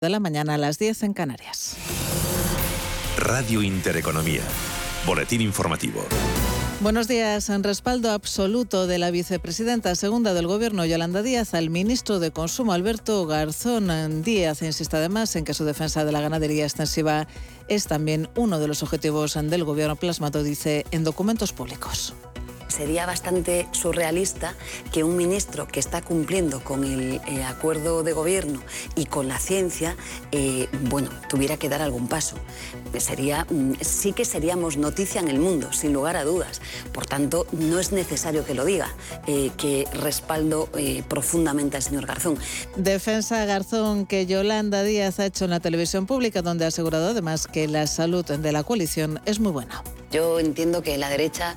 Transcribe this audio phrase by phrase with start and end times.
[0.00, 1.76] de la mañana a las 10 en Canarias.
[3.18, 4.40] Radio Intereconomía.
[5.04, 6.02] Boletín informativo.
[6.80, 7.50] Buenos días.
[7.50, 12.72] En respaldo absoluto de la vicepresidenta segunda del Gobierno, Yolanda Díaz, al ministro de Consumo,
[12.72, 17.28] Alberto Garzón Díaz, insiste además en que su defensa de la ganadería extensiva
[17.68, 22.14] es también uno de los objetivos del Gobierno plasmado, dice, en documentos públicos
[22.70, 24.54] sería bastante surrealista
[24.92, 28.60] que un ministro que está cumpliendo con el eh, acuerdo de gobierno
[28.96, 29.96] y con la ciencia,
[30.32, 32.36] eh, bueno, tuviera que dar algún paso.
[32.98, 36.60] Sería, mm, sí que seríamos noticia en el mundo, sin lugar a dudas.
[36.92, 38.94] Por tanto, no es necesario que lo diga,
[39.26, 40.68] eh, que respaldo
[41.08, 42.38] profundamente al señor Garzón.
[42.76, 47.46] Defensa Garzón que Yolanda Díaz ha hecho en la televisión pública, donde ha asegurado además
[47.46, 49.82] que la salud de la coalición es muy buena.
[50.10, 51.54] Yo entiendo que la derecha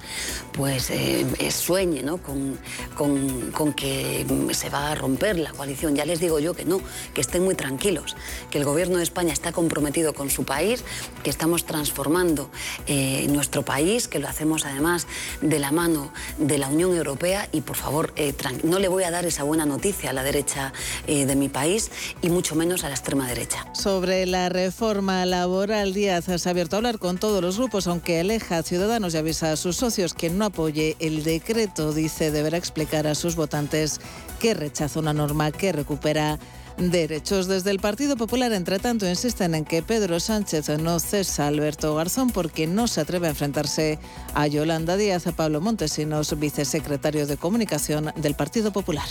[0.52, 2.17] pues eh, sueñe ¿no?
[2.17, 2.59] con,
[2.95, 5.95] con, que se va a romper la coalición.
[5.95, 6.79] Ya les digo yo que no,
[7.15, 8.15] que estén muy tranquilos,
[8.52, 10.83] que el gobierno de España está comprometido con su país,
[11.23, 12.49] que estamos transformando
[12.85, 15.07] eh, nuestro país, que lo hacemos además
[15.41, 19.11] de la mano de la Unión Europea y por favor eh, no le voy a
[19.11, 20.73] dar esa buena noticia a la derecha
[21.07, 23.65] de mi país y mucho menos a la extrema derecha.
[23.73, 28.19] Sobre la reforma laboral, Díaz se ha abierto a hablar con todos los grupos, aunque
[28.19, 28.30] el
[28.63, 31.93] Ciudadanos y avisa a sus socios que no apoye el decreto.
[31.93, 34.02] Dice deberá explicar a sus votantes
[34.39, 36.39] que rechaza una norma que recupera
[36.77, 37.47] derechos.
[37.47, 41.95] Desde el Partido Popular, entre tanto, insisten en que Pedro Sánchez no cesa a Alberto
[41.95, 43.99] Garzón porque no se atreve a enfrentarse
[44.33, 49.07] a Yolanda Díaz, a Pablo Montesinos, vicesecretario de Comunicación del Partido Popular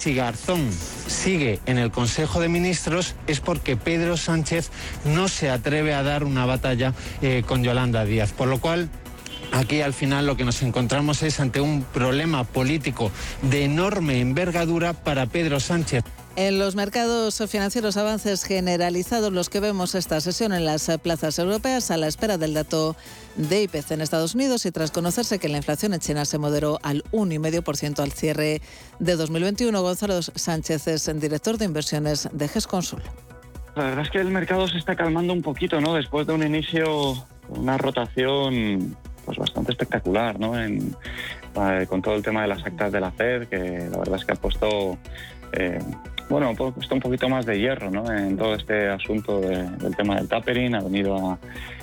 [0.00, 0.70] si Garzón
[1.06, 4.70] sigue en el Consejo de Ministros es porque Pedro Sánchez
[5.04, 8.32] no se atreve a dar una batalla eh, con Yolanda Díaz.
[8.32, 8.88] Por lo cual,
[9.52, 13.10] Aquí al final lo que nos encontramos es ante un problema político
[13.42, 16.04] de enorme envergadura para Pedro Sánchez.
[16.36, 21.90] En los mercados financieros avances generalizados los que vemos esta sesión en las plazas europeas
[21.90, 22.96] a la espera del dato
[23.34, 26.78] de IPC en Estados Unidos y tras conocerse que la inflación en China se moderó
[26.82, 28.62] al 1,5% al cierre
[29.00, 29.82] de 2021.
[29.82, 33.02] Gonzalo Sánchez es director de inversiones de GESConsul.
[33.74, 35.94] La verdad es que el mercado se está calmando un poquito, ¿no?
[35.94, 40.58] Después de un inicio, una rotación pues bastante espectacular, ¿no?
[40.58, 40.78] Eh,
[41.88, 44.32] con todo el tema de las actas de la FED, que la verdad es que
[44.32, 44.98] ha puesto
[45.52, 45.78] eh,
[46.30, 48.10] bueno, está un poquito más de hierro ¿no?
[48.10, 51.38] en todo este asunto del tema del tapering, ha venido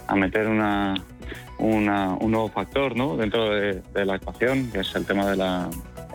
[0.08, 3.18] a, meter un nuevo factor ¿no?
[3.18, 5.70] dentro de, la ecuación, que es el tema de la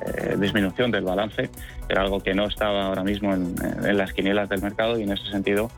[0.06, 1.50] eh, disminución del balance,
[1.87, 3.54] que era algo que no estaba ahora mismo en,
[3.99, 5.71] las quinielas del mercado y en ese sentido,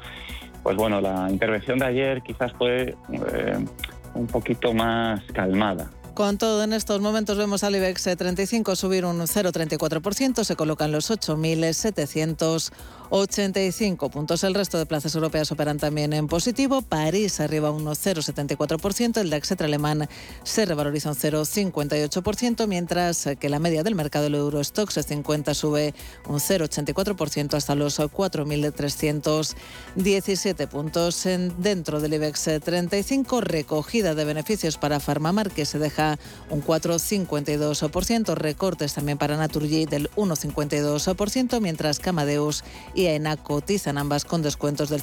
[0.63, 3.65] pues bueno, la intervención de ayer quizás fue eh,
[4.15, 5.91] un poquito más calmada.
[6.15, 11.11] Con todo, en estos momentos vemos al IBEX 35 subir un 0,34%, se colocan los
[11.11, 12.71] 8.700
[13.11, 14.45] 85 puntos.
[14.45, 16.83] El resto de plazas europeas operan también en positivo.
[16.83, 19.21] París arriba un 0,74%.
[19.21, 20.09] El DAX alemán
[20.43, 25.95] se revaloriza un 0,58%, mientras que la media del mercado del Eurostox 50 sube
[26.27, 31.27] un 0,84% hasta los 4.317 puntos.
[31.27, 36.04] En, dentro del IBEX 35, recogida de beneficios para Farmamar, que se deja
[36.51, 38.35] un 4,52%.
[38.35, 45.03] Recortes también para Naturgy del 1,52%, mientras Camadeus y AENA cotizan ambas con descuentos del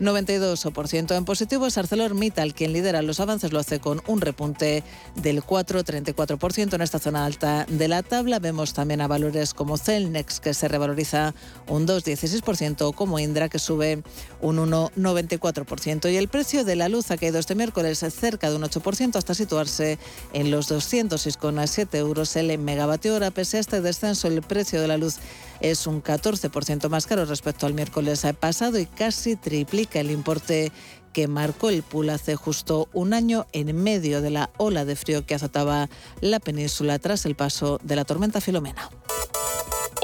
[0.00, 1.16] 0,92%.
[1.16, 4.82] En positivo es ArcelorMittal, quien lidera los avances, lo hace con un repunte
[5.16, 8.38] del 4,34% en esta zona alta de la tabla.
[8.38, 11.34] Vemos también a valores como Celnex, que se revaloriza
[11.66, 14.02] un 2,16%, como Indra, que sube
[14.40, 16.12] un 1,94%.
[16.12, 19.34] Y el precio de la luz ha caído este miércoles cerca de un 8% hasta
[19.34, 19.98] situarse
[20.32, 23.30] en los 206,7 euros el megavatio hora.
[23.30, 25.16] Pese a este descenso, el precio de la luz
[25.60, 30.72] es un 14% más caro respecto al miércoles pasado y casi triplica el importe
[31.12, 35.26] que marcó el pool hace justo un año en medio de la ola de frío
[35.26, 35.88] que azotaba
[36.20, 38.90] la península tras el paso de la tormenta Filomena.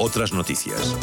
[0.01, 0.95] Otras noticias.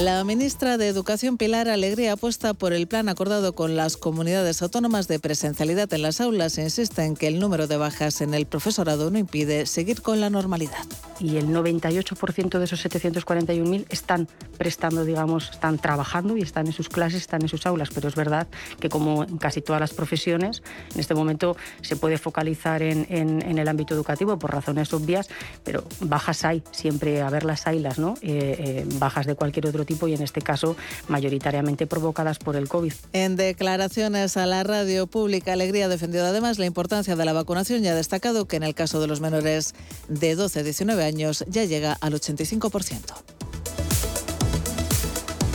[0.00, 5.08] La ministra de Educación Pilar Alegría apuesta por el plan acordado con las comunidades autónomas
[5.08, 8.46] de presencialidad en las aulas e insiste en que el número de bajas en el
[8.46, 10.86] profesorado no impide seguir con la normalidad.
[11.18, 16.88] Y el 98% de esos 741.000 están prestando, digamos, están trabajando y están en sus
[16.88, 18.46] clases, están en sus aulas, pero es verdad
[18.78, 20.62] que como en casi todas las profesiones,
[20.94, 23.08] en este momento se puede focalizar en,
[23.58, 25.28] el ámbito educativo por razones obvias,
[25.64, 28.14] pero bajas hay, siempre a ver las ailas, ¿no?
[28.28, 30.76] Eh, eh, bajas de cualquier otro tipo y en este caso
[31.08, 32.92] mayoritariamente provocadas por el COVID.
[33.14, 37.82] En declaraciones a la radio pública, Alegría ha defendido además la importancia de la vacunación
[37.82, 39.74] y ha destacado que en el caso de los menores
[40.08, 43.14] de 12 a 19 años ya llega al 85%.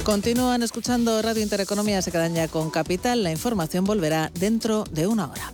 [0.04, 3.22] Continúan escuchando Radio Intereconomía, se quedan ya con Capital.
[3.22, 5.54] La información volverá dentro de una hora.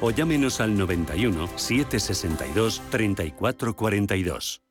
[0.00, 4.62] o llámenos al 91 762 3442.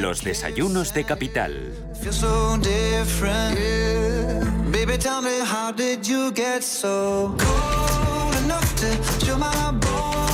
[0.00, 1.52] Los desayunos de capital.
[2.00, 3.58] Feel so different.
[3.58, 4.42] Yeah.
[4.72, 10.31] Baby, tell me, how did you get so cold enough to chill my bones?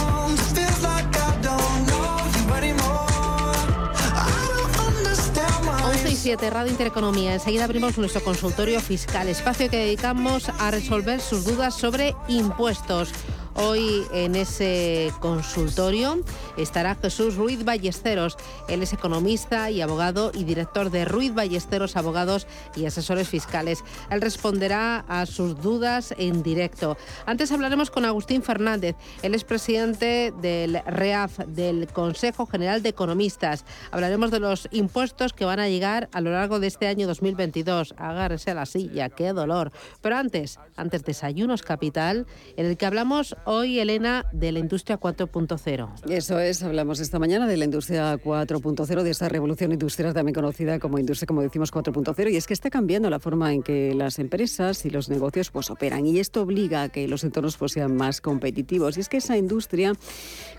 [6.29, 7.33] 7, Radio Intereconomía.
[7.33, 13.15] Enseguida abrimos nuestro consultorio fiscal, espacio que dedicamos a resolver sus dudas sobre impuestos.
[13.61, 16.21] Hoy en ese consultorio
[16.57, 18.37] estará Jesús Ruiz Ballesteros.
[18.69, 22.47] Él es economista y abogado y director de Ruiz Ballesteros Abogados
[22.77, 23.83] y Asesores Fiscales.
[24.11, 26.97] Él responderá a sus dudas en directo.
[27.27, 28.95] Antes hablaremos con Agustín Fernández.
[29.23, 33.65] Él es presidente del REAF, del Consejo General de Economistas.
[33.91, 37.97] Hablaremos de los impuestos que van a llegar a lo largo de este año 2022.
[37.99, 39.73] Agárrese la silla, qué dolor.
[40.01, 45.89] Pero antes, antes desayunos capital, en el que hablamos hoy, Elena, de la industria 4.0.
[46.11, 50.79] Eso es, hablamos esta mañana de la industria 4.0, de esa revolución industrial también conocida
[50.79, 54.19] como industria, como decimos, 4.0, y es que está cambiando la forma en que las
[54.19, 57.97] empresas y los negocios pues operan, y esto obliga a que los entornos pues, sean
[57.97, 58.99] más competitivos.
[58.99, 59.95] Y es que esa industria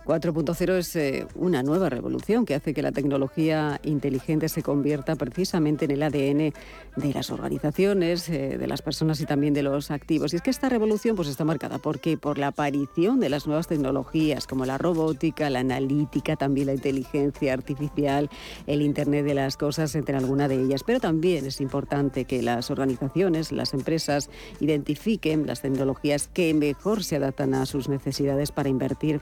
[0.06, 5.86] 4.0 es eh, una nueva revolución que hace que la tecnología inteligente se convierta precisamente
[5.86, 6.54] en el ADN
[6.96, 10.34] de las organizaciones, eh, de las personas y también de los activos.
[10.34, 12.18] Y es que esta revolución pues, está marcada ¿por qué?
[12.18, 17.52] por la aparición de las nuevas tecnologías como la robótica, la analítica, también la inteligencia
[17.52, 18.30] artificial,
[18.68, 20.84] el Internet de las Cosas, entre algunas de ellas.
[20.84, 24.30] Pero también es importante que las organizaciones, las empresas,
[24.60, 29.20] identifiquen las tecnologías que mejor se adaptan a sus necesidades para invertir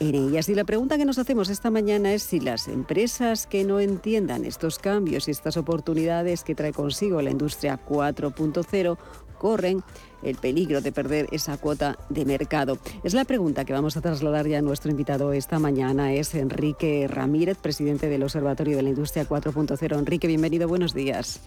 [0.00, 0.48] en ellas.
[0.48, 4.46] Y la pregunta que nos hacemos esta mañana es si las empresas que no entiendan
[4.46, 8.96] estos cambios y estas oportunidades que trae consigo la industria 4.0
[9.38, 9.82] corren
[10.22, 12.78] el peligro de perder esa cuota de mercado.
[13.04, 16.12] Es la pregunta que vamos a trasladar ya a nuestro invitado esta mañana.
[16.12, 19.98] Es Enrique Ramírez, presidente del Observatorio de la Industria 4.0.
[19.98, 21.40] Enrique, bienvenido, buenos días.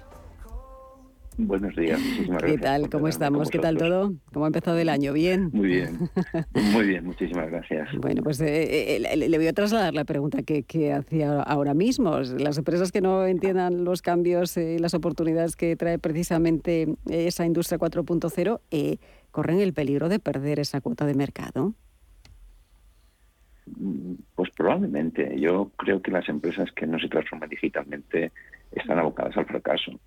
[1.38, 2.90] Buenos días, muchísimas ¿Qué tal?
[2.90, 3.50] ¿Cómo estamos?
[3.50, 4.14] ¿Qué tal todo?
[4.34, 5.14] ¿Cómo ha empezado el año?
[5.14, 5.50] ¿Bien?
[5.54, 5.98] Muy bien,
[6.74, 7.90] muy bien, muchísimas gracias.
[7.98, 11.74] Bueno, pues eh, eh, le- le voy a trasladar la pregunta que, que hacía ahora
[11.74, 12.20] mismo.
[12.20, 17.46] Las empresas que no entiendan los cambios y las oportunidades que trae precisamente eh, esa
[17.46, 18.98] industria 4.0 eh,
[19.32, 21.74] corren el peligro de perder esa cuota de mercado.
[23.78, 25.40] Mm, Pues probablemente.
[25.40, 28.32] Yo creo que las empresas que no se transforman digitalmente
[28.72, 30.00] están abocadas al fracaso.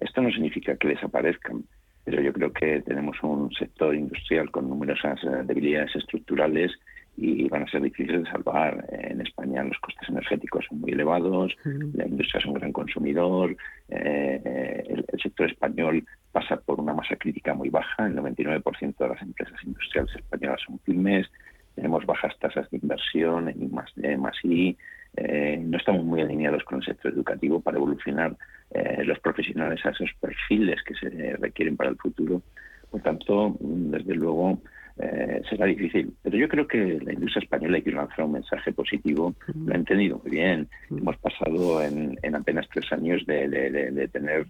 [0.00, 1.64] Esto no significa que desaparezcan,
[2.04, 6.72] pero yo creo que tenemos un sector industrial con numerosas eh, debilidades estructurales
[7.16, 8.86] y van a ser difíciles de salvar.
[8.90, 13.56] En España los costes energéticos son muy elevados, la industria es un gran consumidor,
[13.88, 18.96] eh, eh, el, el sector español pasa por una masa crítica muy baja, el 99%
[18.98, 21.26] de las empresas industriales españolas son pymes,
[21.74, 24.76] tenemos bajas tasas de inversión en I más D, más I,
[25.16, 28.36] eh, no estamos muy alineados con el sector educativo para evolucionar
[28.70, 32.42] eh, los profesionales a esos perfiles que se requieren para el futuro.
[32.90, 34.60] Por tanto, desde luego,
[34.98, 36.12] eh, será difícil.
[36.22, 39.34] Pero yo creo que la industria española hay que lanzar un mensaje positivo.
[39.66, 40.68] Lo ha entendido muy bien.
[40.90, 44.46] Hemos pasado en, en apenas tres años de, de- de- de tener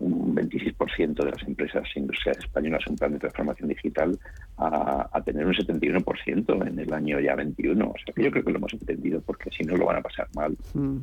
[0.00, 4.18] un 26% de las empresas industriales españolas un plan de transformación digital
[4.56, 7.84] a, a tener un 71% en el año ya 21.
[7.84, 10.02] O sea que yo creo que lo hemos entendido porque si no lo van a
[10.02, 10.56] pasar mal.
[10.74, 10.98] Mm.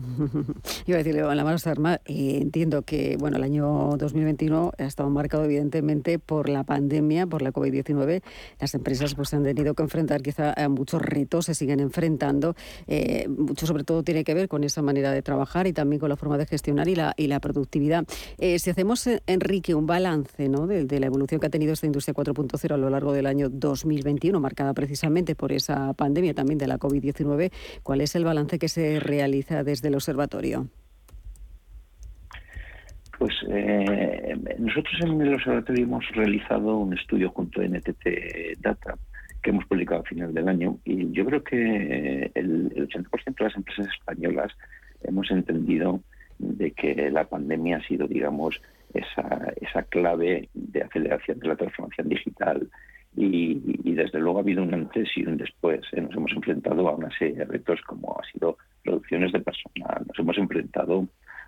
[0.86, 5.10] Iba a decirle, la mano arma, eh, entiendo que bueno, el año 2021 ha estado
[5.10, 8.22] marcado evidentemente por la pandemia, por la COVID-19.
[8.58, 12.54] Las empresas pues han tenido que enfrentar quizá a muchos retos, se siguen enfrentando.
[12.86, 16.08] Eh, mucho sobre todo tiene que ver con esa manera de trabajar y también con
[16.08, 18.04] la forma de gestionar y la, y la productividad.
[18.38, 20.66] Eh, si hacemos, Enrique, un balance ¿no?
[20.66, 23.48] de, de la evolución que ha tenido esta industria 4.0 a lo largo del año
[23.50, 27.50] 2021, marcada precisamente por esa pandemia también de la COVID-19,
[27.82, 30.66] ¿cuál es el balance que se realiza desde el observatorio?
[33.18, 38.96] Pues eh, nosotros en el observatorio hemos realizado un estudio junto a NTT Data
[39.42, 43.56] que hemos publicado a final del año y yo creo que el, 80% de las
[43.56, 44.52] empresas españolas
[45.02, 46.00] hemos entendido
[46.38, 48.60] de que la pandemia ha sido, digamos,
[48.94, 52.68] esa, esa clave de aceleración de la transformación digital
[53.16, 55.80] y, desde luego ha habido un antes y un después.
[55.92, 56.00] ¿eh?
[56.00, 60.18] Nos hemos enfrentado a una serie de retos como ha sido reducciones de personal, nos
[60.18, 61.06] hemos enfrentado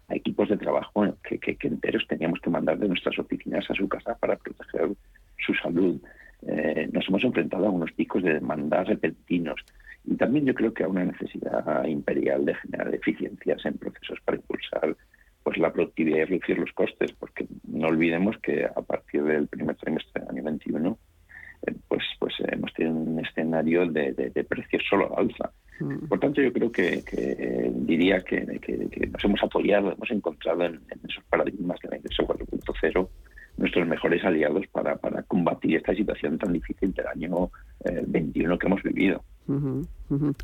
[0.09, 3.89] a equipos de trabajo que, que, enteros teníamos que mandar de nuestras oficinas a su
[3.89, 4.91] casa para proteger
[5.39, 6.01] su salud.
[6.47, 9.61] Eh, nos hemos enfrentado a unos picos de demanda repentinos
[10.05, 14.37] y también yo creo que a una necesidad imperial de generar eficiencias en procesos para
[14.37, 14.97] impulsar
[15.45, 19.77] pues la productividad y reducir los costes, porque no olvidemos que a partir del primer
[19.77, 21.12] trimestre del año 21 eh, pues
[22.85, 26.07] tenido un escenario de, de precios solo al alza Mm.
[26.09, 27.03] Por tanto, yo creo que,
[27.75, 28.41] diría que,
[29.11, 33.09] nos hemos apoyado, hemos encontrado en, esos paradigmas de la industria 4.0
[33.59, 34.97] nuestros mejores aliados para,
[35.27, 37.51] combatir esta situación tan difícil del año
[38.07, 39.23] 21 eh, que hemos vivido.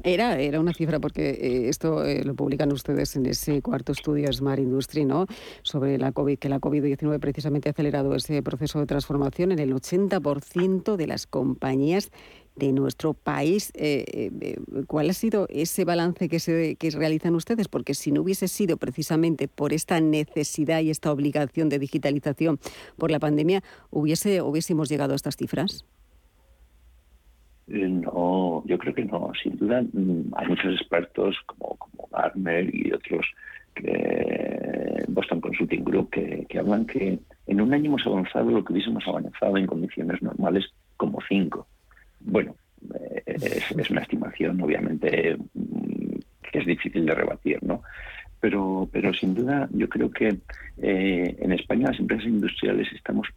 [0.02, 4.32] Era, era una cifra, porque eh, esto eh, lo publican ustedes en ese cuarto estudio
[4.32, 5.26] Smart Industry, ¿no?
[5.62, 9.72] Sobre la COVID, que la COVID-19 precisamente ha acelerado ese proceso de transformación en el
[9.72, 12.10] 80% de las compañías
[12.58, 13.70] de nuestro país.
[13.74, 14.56] Eh, eh,
[14.86, 17.68] ¿Cuál ha sido ese balance que, se, realizan ustedes?
[17.68, 22.58] Porque si no hubiese sido precisamente por esta necesidad y esta obligación de digitalización
[22.96, 25.84] por la pandemia, ¿hubiese, ¿hubiésemos llegado a estas cifras?
[27.70, 29.32] Eh, no, yo creo que no.
[29.42, 33.26] Sin duda, mm, hay muchos expertos como, como Gartner y otros,
[33.74, 38.72] que, Boston Consulting Group, que, que hablan que en un año hemos avanzado lo que
[38.72, 40.64] hubiésemos avanzado en condiciones normales
[40.96, 41.66] como cinco.
[42.20, 42.54] Bueno,
[42.94, 46.18] eh, es, una estimación, obviamente, mm,
[46.50, 47.82] que es difícil de rebatir, ¿no?
[48.40, 50.38] Pero, pero sin duda, yo creo que
[50.78, 53.28] eh, en España las empresas industriales estamos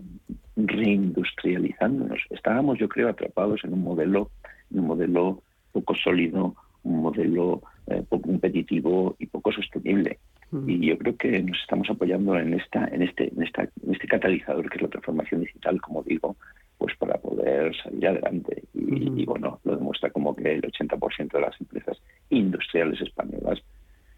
[0.55, 2.20] reindustrializándonos.
[2.29, 4.29] Estábamos, yo creo, atrapados en un modelo,
[4.72, 5.41] un modelo
[5.72, 10.20] poco sólido, un modelo eh, poco competitivo y poco sostenible.
[10.67, 14.05] Y yo creo que nos estamos apoyando en esta, en este, en esta, en este
[14.05, 16.36] catalizador que es la transformación digital, como digo,
[16.77, 18.63] pues para poder salir adelante.
[18.74, 23.62] Y, bueno, lo demuestra como que el 80% de las empresas industriales españolas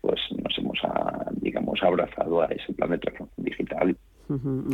[0.03, 0.77] pues nos hemos,
[1.39, 3.97] digamos, abrazado a ese plan de transformación digital.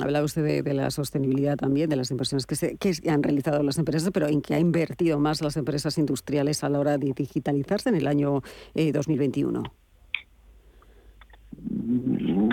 [0.02, 3.78] Habla usted de, la sostenibilidad también, de las inversiones que, se, que han realizado las
[3.78, 7.90] empresas, pero en qué ha invertido más las empresas industriales a la hora de digitalizarse
[7.90, 8.42] en el año
[8.74, 9.62] 2021.
[9.62, 9.72] Eh,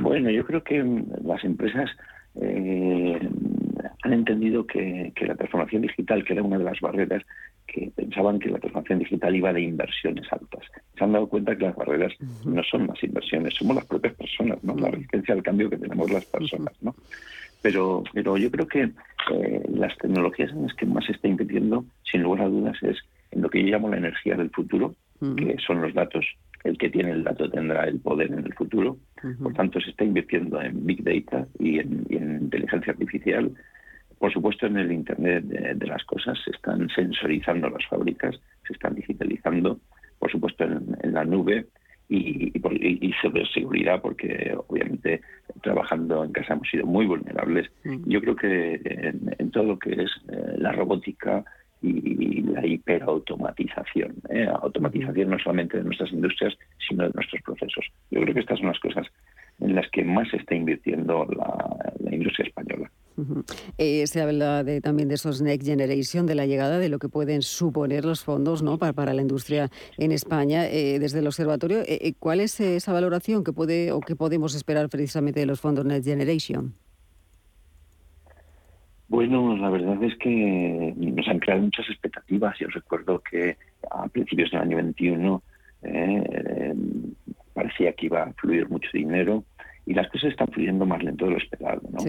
[0.03, 0.85] bueno, yo creo que
[1.25, 1.89] las empresas
[2.35, 3.19] eh,
[4.03, 7.23] han entendido que, la transformación digital, que era una de las barreras,
[7.67, 10.63] que pensaban que la transformación digital iba de inversiones altas.
[10.97, 12.13] Se han dado cuenta que las barreras
[12.45, 14.75] no son las inversiones, somos las propias personas, ¿no?
[14.77, 16.95] La resistencia al cambio que tenemos las personas, ¿no?
[17.63, 21.85] Pero, pero yo creo que eh, las tecnologías en las que más se está invirtiendo,
[22.05, 22.97] sin lugar a dudas, es
[23.33, 24.95] en lo que yo llamo la energía del futuro,
[25.37, 26.25] que son los datos.
[26.63, 28.99] El que tiene el dato tendrá el poder en el futuro.
[29.43, 33.53] Por tanto, se está invirtiendo en Big Data y en inteligencia artificial,
[34.19, 38.95] por supuesto, en el Internet de, las cosas se están sensorizando las fábricas, se están
[38.95, 39.79] digitalizando,
[40.19, 41.67] por supuesto, en, la nube
[42.09, 45.21] y, y, sobre seguridad, porque obviamente
[45.63, 47.71] trabajando en casa hemos sido muy vulnerables.
[47.85, 48.09] Mm.
[48.09, 48.81] Yo creo que
[49.39, 51.45] en, todo lo que es eh, la robótica
[51.83, 54.49] y la hiperautomatización, ¿eh?
[54.63, 56.57] automatización no solamente de nuestras industrias,
[56.89, 57.85] sino de nuestros procesos.
[58.11, 59.07] Yo creo que estas son las cosas
[59.61, 62.91] en las que más se está invirtiendo la industria española.
[63.79, 67.09] Eh, se habla de, también de esos Next Generation, de la llegada de lo que
[67.09, 68.79] pueden suponer los fondos ¿no?
[68.79, 70.67] para, para la industria en España.
[70.67, 74.89] Eh, desde el observatorio, eh, ¿cuál es esa valoración que puede o que podemos esperar
[74.89, 76.75] precisamente de los fondos Next Generation?
[79.09, 82.59] Bueno, la verdad es que nos han creado muchas expectativas.
[82.59, 83.57] Yo recuerdo que
[83.91, 85.43] a principios del año 21
[87.55, 89.45] parecía que iba a fluir mucho dinero
[89.87, 91.81] y las cosas están fluyendo más lento de lo esperado.
[91.91, 92.01] ¿no?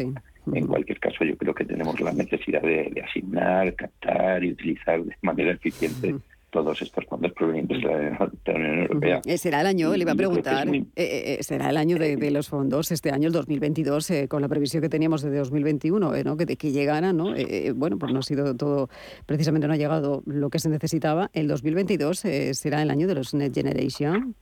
[0.53, 5.15] En cualquier caso, yo creo que tenemos la necesidad de, asignar, captar y utilizar de
[5.21, 6.15] manera eficiente
[6.49, 9.21] todos estos fondos provenientes de la, Unión Europea.
[9.25, 12.15] Eh, Será el año, le iba a preguntar, muy- eh, eh, será el año de,
[12.15, 16.15] de los fondos, este año, el 2022, eh, con la previsión que teníamos de 2021,
[16.15, 16.37] eh, ¿no?
[16.37, 17.33] que, de que llegaran, ¿no?
[17.75, 18.89] Bueno, pues no ha sido todo,
[19.25, 21.29] precisamente no ha llegado lo que se necesitaba.
[21.33, 24.33] El 2022 eh, será el año de los Net Generation.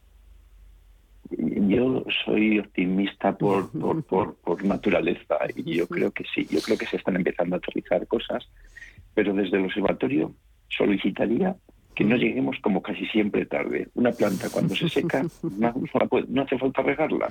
[1.37, 6.77] Yo soy optimista por, por, por, por naturaleza y yo creo que sí, yo creo
[6.77, 8.47] que se están empezando a aterrizar cosas,
[9.13, 10.33] pero desde el observatorio
[10.69, 11.55] solicitaría
[11.95, 13.87] que no lleguemos como casi siempre tarde.
[13.95, 15.25] Una planta cuando se seca
[15.57, 17.29] no, hace falta regarla.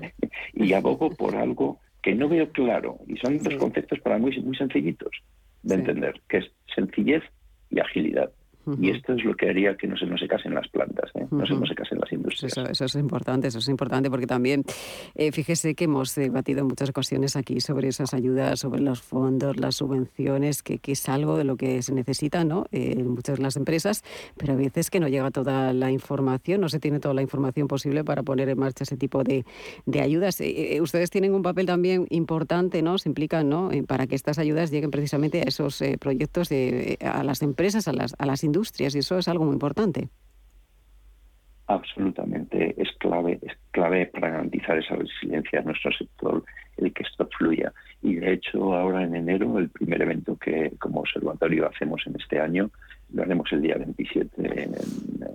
[0.54, 4.56] Y abogo por algo que no veo claro y son dos conceptos para muy, muy
[4.56, 5.10] sencillitos
[5.62, 7.22] de entender, que es sencillez
[7.70, 8.30] y agilidad.
[8.80, 11.26] Y esto es lo que haría que no se nos secasen las plantas, ¿eh?
[11.30, 12.52] no se nos secasen las industrias.
[12.52, 14.64] Eso, eso es importante, eso es importante porque también,
[15.14, 19.56] eh, fíjese que hemos debatido en muchas ocasiones aquí sobre esas ayudas, sobre los fondos,
[19.56, 22.66] las subvenciones, que, que es algo de lo que se necesita ¿no?
[22.72, 24.04] Eh, en muchas de las empresas,
[24.36, 27.68] pero a veces que no llega toda la información, no se tiene toda la información
[27.68, 29.44] posible para poner en marcha ese tipo de,
[29.86, 30.40] de ayudas.
[30.40, 32.98] Eh, eh, ustedes tienen un papel también importante, ¿no?
[32.98, 33.70] Se implican ¿no?
[33.72, 37.88] Eh, para que estas ayudas lleguen precisamente a esos eh, proyectos, de, a las empresas,
[37.88, 38.57] a las, a las industrias,
[38.94, 40.08] y eso es algo muy importante.
[41.68, 46.42] absolutamente es clave, es clave para garantizar esa resiliencia en nuestro sector,
[46.78, 47.72] el que esto fluya.
[48.02, 52.40] Y de hecho, ahora en enero, el primer evento que como observatorio hacemos en este
[52.40, 52.70] año,
[53.12, 54.42] lo haremos el día 27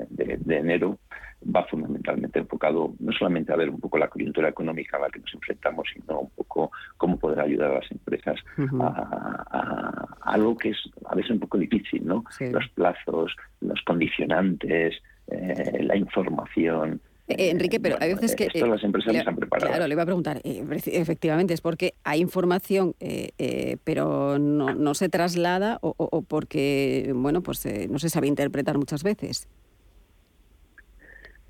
[0.10, 0.98] de, enero,
[1.44, 5.20] va fundamentalmente enfocado no solamente a ver un poco la coyuntura económica a la que
[5.20, 8.40] nos enfrentamos, sino un poco cómo poder ayudar a las empresas
[8.82, 12.24] a, a- a algo que es a veces un poco difícil, ¿no?
[12.52, 14.96] Los plazos, los condicionantes,
[15.28, 17.02] eh, la información.
[17.30, 18.46] Eh, Enrique, pero hay veces que...
[18.48, 19.70] Esto eh, las empresas le- están preparadas.
[19.72, 20.42] Claro, le iba a preguntar.
[20.44, 26.10] eh, efectivamente, es porque hay información, eh, eh, pero no, no se traslada o, o-
[26.12, 29.48] o porque, bueno, pues eh, no se sabe interpretar muchas veces.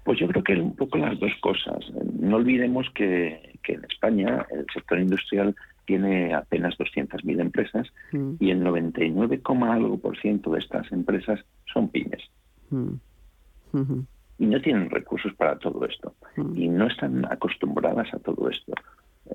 [0.04, 1.80] Pues yo creo que un poco las dos cosas.
[2.20, 8.52] No olvidemos que, que en España el sector industrial tiene apenas 200.000 empresas Mm, y
[8.52, 11.40] el 99, coma algo por ciento de estas empresas
[11.74, 12.22] son pymes
[12.70, 12.92] mm.
[14.44, 16.14] Y no tienen recursos para todo esto
[16.56, 18.74] y no están acostumbradas a todo esto.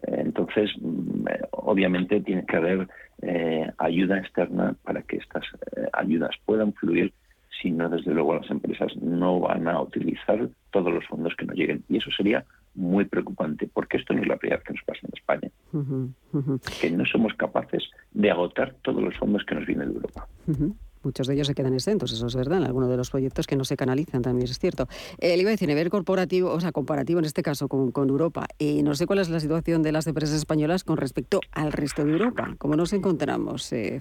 [0.03, 2.88] Eh, Entonces, mm, eh, obviamente tiene que haber
[3.23, 5.44] eh, ayuda externa para que estas
[5.77, 7.14] eh, ayudas puedan fluir,
[7.62, 11.57] si no, desde luego las empresas no van a utilizar todos los fondos que nos
[11.57, 11.83] lleguen.
[11.88, 12.44] Y eso sería
[12.75, 15.51] muy preocupante, porque esto no es la primera vez que nos pasa en España,
[16.81, 20.29] que no somos capaces de agotar todos los fondos que nos vienen de Europa.
[21.02, 23.56] Muchos de ellos se quedan exentos, eso es verdad, en algunos de los proyectos que
[23.56, 24.88] no se canalizan también es cierto.
[25.18, 28.46] Eh, iba a decir, nivel corporativo, o sea, comparativo en este caso con, con Europa,
[28.58, 32.04] y no sé cuál es la situación de las empresas españolas con respecto al resto
[32.04, 32.54] de Europa.
[32.58, 34.00] ¿Cómo nos encontramos, eh?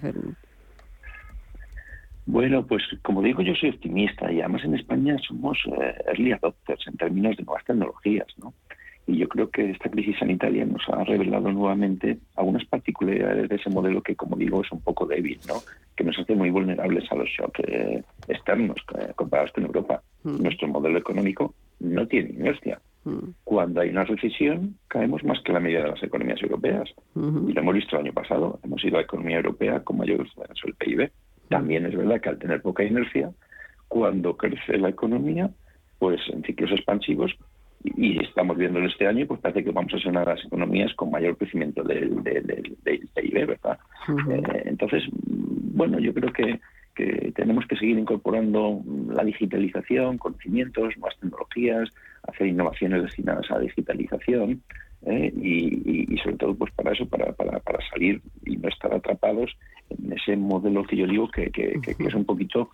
[2.26, 6.86] Bueno, pues como digo, yo soy optimista y además en España somos eh, early adopters
[6.88, 8.54] en términos de nuevas tecnologías, ¿no?
[9.08, 13.70] Y yo creo que esta crisis sanitaria nos ha revelado nuevamente algunas particularidades de ese
[13.70, 15.56] modelo que, como digo, es un poco débil, ¿no?
[15.96, 20.04] Que nos hace muy vulnerables a los shocks eh, externos eh, comparados con Europa.
[20.24, 22.82] Nuestro modelo económico no tiene inercia.
[23.46, 26.90] Cuando hay una recesión, caemos más que la media de las economías europeas.
[27.16, 28.60] Y lo hemos visto el año pasado.
[28.64, 31.10] Hemos sido la economía europea con mayor del PIB.
[31.48, 33.32] También es verdad que al tener poca inercia,
[33.88, 35.50] cuando crece la economía,
[36.00, 37.38] pues en ciclos expansivos,
[37.96, 40.94] y estamos viendo este año, pues parece que vamos a ser una de las economías
[40.96, 43.80] con mayor crecimiento del, del- del- del PIB, ¿verdad?
[44.32, 46.60] Eh, entonces, bueno, yo creo que,
[46.96, 51.90] que tenemos que seguir incorporando la digitalización, conocimientos, nuevas tecnologías,
[52.28, 54.64] hacer innovaciones destinadas a la digitalización
[55.06, 55.32] ¿eh?
[55.42, 58.94] y, y- y sobre todo pues para eso, para, para, para salir y no estar
[58.94, 59.52] atrapados
[59.90, 62.70] en ese modelo que yo digo que, que- que- que es un poquito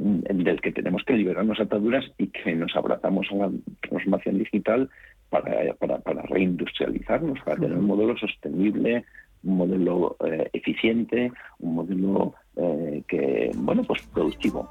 [0.00, 3.50] mm, del que tenemos que liberarnos ataduras y que nos abrazamos a la
[3.98, 4.88] transformación digital
[5.30, 9.04] para, para, para reindustrializarnos, para tener un modelo sostenible,
[9.44, 14.68] un modelo eh, eficiente, un modelo eh, que, bueno, pues productivo.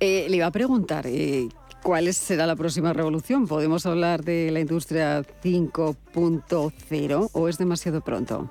[0.00, 1.48] Eh, le iba a preguntar, eh,
[1.82, 3.46] ¿cuál será la próxima revolución?
[3.46, 8.50] ¿Podemos hablar de la industria 5.0 o es demasiado pronto?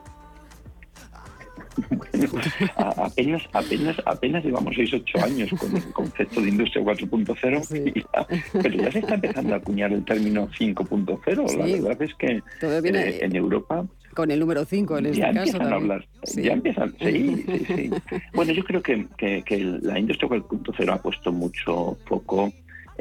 [2.77, 8.75] Apenas, apenas, apenas llevamos 6-8 años con el concepto de industria 4.0, y ya- pero
[8.75, 11.57] ya se está empezando a acuñar el término 5.0.
[11.57, 11.79] La Sí.
[11.81, 15.73] verdad es que eh, en Europa Con el número 5 en este ya caso empiezan
[15.73, 16.05] a hablar.
[16.23, 16.41] Sí.
[16.43, 17.89] Ya empiezan, sí, sí, sí.
[18.33, 22.51] Bueno, yo creo que, que- que la industria 4.0 ha puesto mucho foco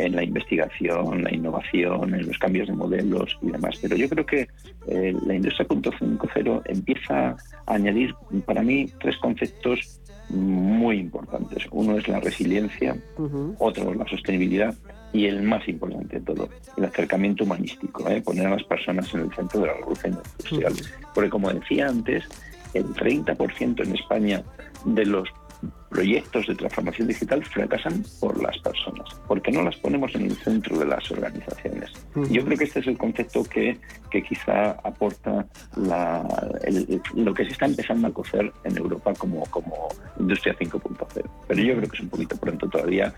[0.05, 3.79] en la investigación, la innovación, en los cambios de modelos y demás.
[3.81, 4.49] Pero yo creo que
[4.87, 7.37] eh, la industria 4.0 empieza
[7.67, 8.15] a añadir
[8.47, 11.67] para mí tres conceptos muy importantes.
[11.71, 12.97] Uno es la resiliencia,
[13.59, 14.75] otro es la sostenibilidad
[15.13, 18.23] y el más importante de todo, el acercamiento humanístico, ¿eh?
[18.23, 20.73] poner a las personas en el centro de la revolución industrial.
[21.15, 22.25] Porque como decía antes,
[22.75, 24.43] el 30% en España
[24.85, 25.29] de los
[25.89, 30.79] proyectos de transformación digital fracasan por las personas, porque no las ponemos en el centro
[30.79, 31.91] de las organizaciones.
[32.31, 33.79] Yo creo que este es el concepto que,
[34.11, 35.47] que quizá aporta
[35.77, 36.27] la,
[37.15, 41.25] lo que se está empezando a cocer en Europa como, como industria 5.0.
[41.49, 43.13] Pero yo creo que es un poquito pronto todavía.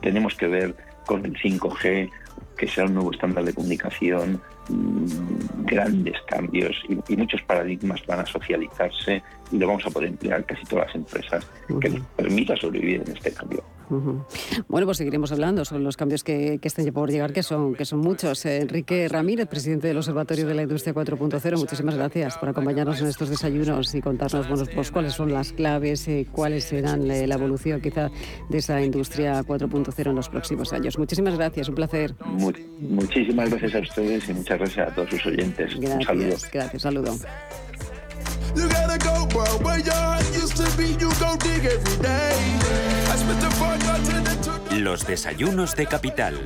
[0.00, 0.74] Tenemos que ver
[1.06, 2.10] con el 5G,
[2.56, 8.26] que sea un nuevo estándar de comunicación, mm, grandes cambios y, muchos paradigmas van a
[8.26, 11.46] socializarse y lo vamos a poder emplear casi todas las empresas
[11.80, 13.62] que nos permita sobrevivir en este cambio.
[13.88, 17.84] Bueno, pues seguiremos hablando sobre los cambios que, que están por llegar, que son, que
[17.84, 18.44] son muchos.
[18.46, 23.06] Eh, Enrique Ramírez, presidente del Observatorio de la Industria 4.0, muchísimas gracias por acompañarnos en
[23.06, 27.80] estos desayunos y contarnos bueno, pues, cuáles son las claves, y cuáles serán la, evolución
[27.80, 28.10] quizá
[28.48, 30.95] de esa industria 4.0 en los próximos años.
[30.96, 32.14] Muchísimas gracias, un placer.
[32.80, 35.74] muchísimas gracias a ustedes y muchas gracias a todos sus oyentes.
[35.78, 36.36] Gracias, un saludo.
[36.52, 37.18] Gracias, saludo.
[44.78, 46.40] Los desayunos de capital.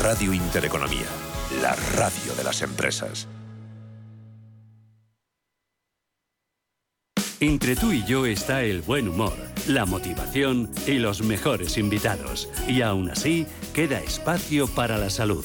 [0.00, 1.06] Radio Intereconomía,
[1.60, 3.28] la radio de las empresas.
[7.40, 9.34] Entre tú y yo está el buen humor,
[9.66, 12.48] la motivación y los mejores invitados.
[12.66, 15.44] Y aún así, queda espacio para la salud.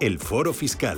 [0.00, 0.96] El Foro Fiscal.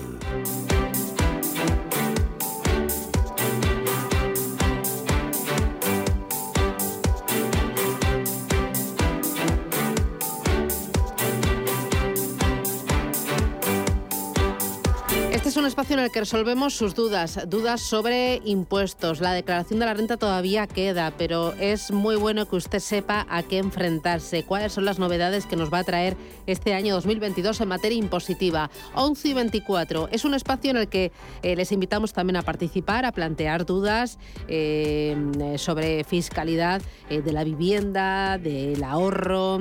[15.80, 19.20] Espacio en el que resolvemos sus dudas, dudas sobre impuestos.
[19.20, 23.42] La declaración de la renta todavía queda, pero es muy bueno que usted sepa a
[23.42, 27.68] qué enfrentarse, cuáles son las novedades que nos va a traer este año 2022 en
[27.68, 28.70] materia impositiva.
[28.94, 31.12] 11 y 24 es un espacio en el que
[31.42, 35.16] eh, les invitamos también a participar, a plantear dudas eh,
[35.56, 39.60] sobre fiscalidad eh, de la vivienda, del ahorro,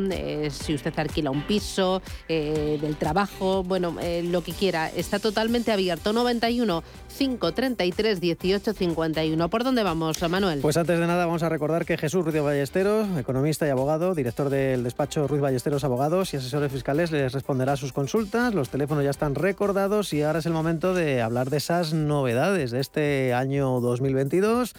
[0.50, 4.90] si usted alquila un piso, del trabajo, bueno, lo que quiera.
[4.90, 6.09] Está totalmente abierto.
[6.13, 6.84] 91
[7.17, 9.50] 533 18 51.
[9.50, 10.60] ¿Por dónde vamos, Manuel?
[10.62, 14.50] Pues antes de nada vamos a recordar que Jesús Ruiz Ballesteros, economista y abogado, director
[14.50, 18.54] del despacho Ruiz Ballesteros Abogados y asesores fiscales, les responderá a sus consultas.
[18.54, 22.72] Los teléfonos ya están recordados y ahora es el momento de hablar de esas novedades
[22.72, 24.76] de este año 2022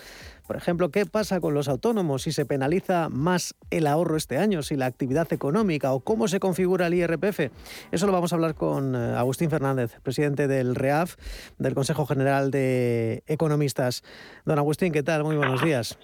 [0.51, 2.23] Por ejemplo, ¿qué pasa con los autónomos?
[2.23, 6.41] Si se penaliza más el ahorro este año, si la actividad económica o cómo se
[6.41, 7.53] configura el IRPF.
[7.93, 11.15] Eso lo vamos a hablar con eh, Agustín Fernández, presidente del REAF,
[11.59, 14.03] del Consejo General de Economistas.
[14.45, 15.23] Don Agustín, ¿qué tal?
[15.23, 15.97] Muy buenos días.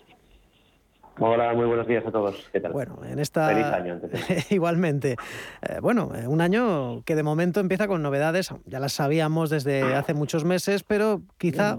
[1.18, 2.48] Hola, muy buenos días a todos.
[2.52, 2.72] ¿Qué tal?
[2.72, 3.48] Bueno, en esta...
[3.48, 4.00] Feliz año.
[4.50, 5.16] Igualmente.
[5.62, 9.94] Eh, bueno, eh, un año que de momento empieza con novedades, ya las sabíamos desde
[9.94, 11.78] hace muchos meses, pero quizá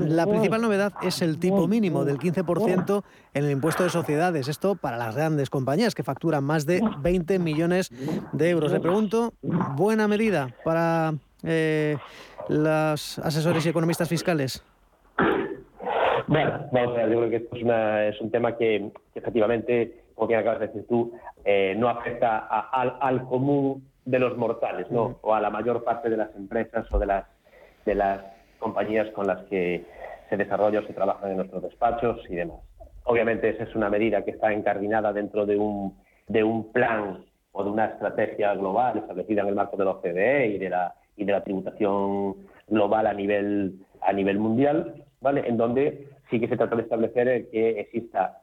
[0.00, 4.48] la principal novedad es el tipo mínimo del 15% en el impuesto de sociedades.
[4.48, 7.92] Esto para las grandes compañías que facturan más de 20 millones
[8.32, 8.72] de euros.
[8.72, 11.14] Le pregunto, ¿buena medida para
[11.44, 11.98] eh,
[12.48, 14.64] los asesores y economistas fiscales?
[16.32, 20.00] Bueno, vamos a ver, yo creo que esto es, una, es un tema que, efectivamente,
[20.14, 21.12] como bien acabas de decir tú,
[21.44, 25.18] eh, no afecta al, al, común de los mortales, ¿no?
[25.20, 27.26] O a la mayor parte de las empresas o de las,
[27.84, 28.22] de las
[28.58, 29.84] compañías con las que
[30.30, 32.60] se desarrolla o se trabajan en nuestros despachos y demás.
[33.04, 37.62] Obviamente esa es una medida que está encardinada dentro de un, de un plan o
[37.62, 41.26] de una estrategia global establecida en el marco de la OCDE y de la, y
[41.26, 42.36] de la tributación
[42.68, 45.46] global a nivel, a nivel mundial, ¿vale?
[45.46, 48.40] En donde sí que se trata de establecer que exista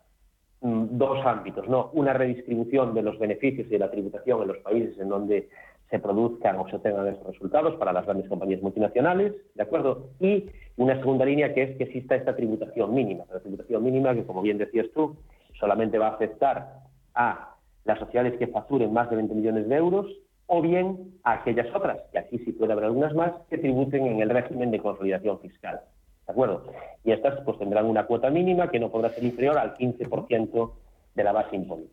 [0.62, 1.90] mm, dos ámbitos, ¿no?
[1.94, 5.50] Una redistribución de los beneficios y de la tributación en los países en donde
[5.90, 10.12] se produzcan o se obtengan esos resultados para las grandes compañías multinacionales, ¿de acuerdo?
[10.20, 10.46] Y
[10.78, 14.44] una segunda línea que es que exista esta tributación mínima, la tributación mínima que, como
[14.44, 15.18] bien decías tú,
[15.60, 16.84] solamente va a afectar
[17.16, 20.06] a las sociedades que facturen más de 20 millones de euros
[20.46, 24.20] o bien a aquellas otras, que aquí sí puede haber algunas más, que tributen en
[24.20, 25.82] el régimen de consolidación fiscal.
[26.30, 26.64] ¿De acuerdo?
[27.04, 30.72] Y estas pues tendrán una cuota mínima que no podrá ser inferior al 15%
[31.16, 31.90] de la base imponible.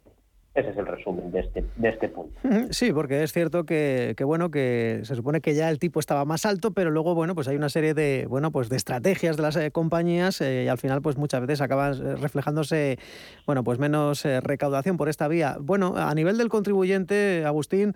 [0.55, 2.39] Ese es el resumen de este, de este punto.
[2.71, 6.45] Sí, porque es cierto que, bueno, que se supone que ya el tipo estaba más
[6.45, 9.57] alto, pero luego, bueno, pues hay una serie de, bueno, pues de estrategias de las
[9.57, 12.99] eh, compañías eh, y al final, pues muchas veces acaba eh, reflejándose,
[13.47, 15.57] bueno, pues menos recaudación por esta vía.
[15.61, 17.95] Bueno, a nivel del contribuyente, Agustín,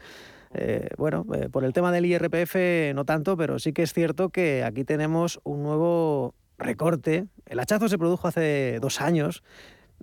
[0.97, 4.85] bueno, por el tema del IRPF no tanto, pero sí que es cierto que aquí
[4.85, 7.27] tenemos un nuevo recorte.
[7.47, 9.43] El hachazo se produjo hace dos años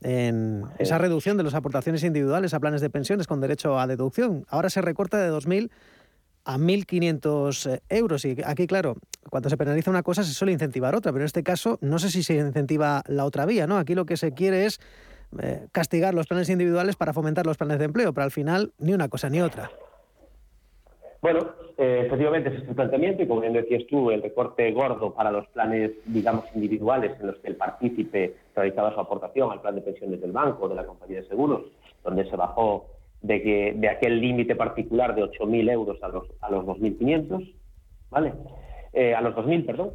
[0.02, 4.46] en esa reducción de las aportaciones individuales a planes de pensiones con derecho a deducción.
[4.50, 5.70] Ahora se recorta de 2.000
[6.46, 8.26] a 1.500 euros.
[8.26, 8.98] Y aquí, claro,
[9.30, 12.10] cuando se penaliza una cosa se suele incentivar otra, pero en este caso no sé
[12.10, 13.68] si se incentiva la otra vía.
[13.68, 13.78] ¿no?
[13.78, 14.80] Aquí lo que se quiere es
[15.40, 18.94] eh, castigar los planes individuales para fomentar los planes de empleo, pero al final ni
[18.94, 19.72] una cosa ni otra.
[21.22, 21.40] Bueno,
[21.78, 25.32] eh, efectivamente ese es el planteamiento y como bien decías tú, el recorte gordo para
[25.32, 29.82] los planes, digamos, individuales en los que el partícipe realizaba su aportación al plan de
[29.82, 31.64] pensiones del banco o de la compañía de seguros,
[32.04, 32.86] donde se bajó
[33.22, 37.56] de, que, de aquel límite particular de 8.000 euros a los, a los 2.500,
[38.12, 38.34] ¿vale?
[38.94, 39.92] Eh, a los 2.000, perdón.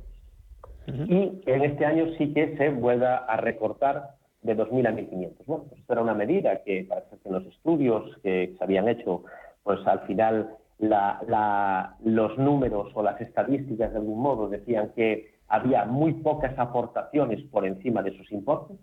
[0.87, 5.33] Y en este año sí que se vuelva a recortar de 2.000 a 1.500.
[5.47, 8.89] Bueno, pues esto era una medida que parece que en los estudios que se habían
[8.89, 9.23] hecho,
[9.63, 16.15] pues al final los números o las estadísticas de algún modo decían que había muy
[16.15, 18.79] pocas aportaciones por encima de esos importes,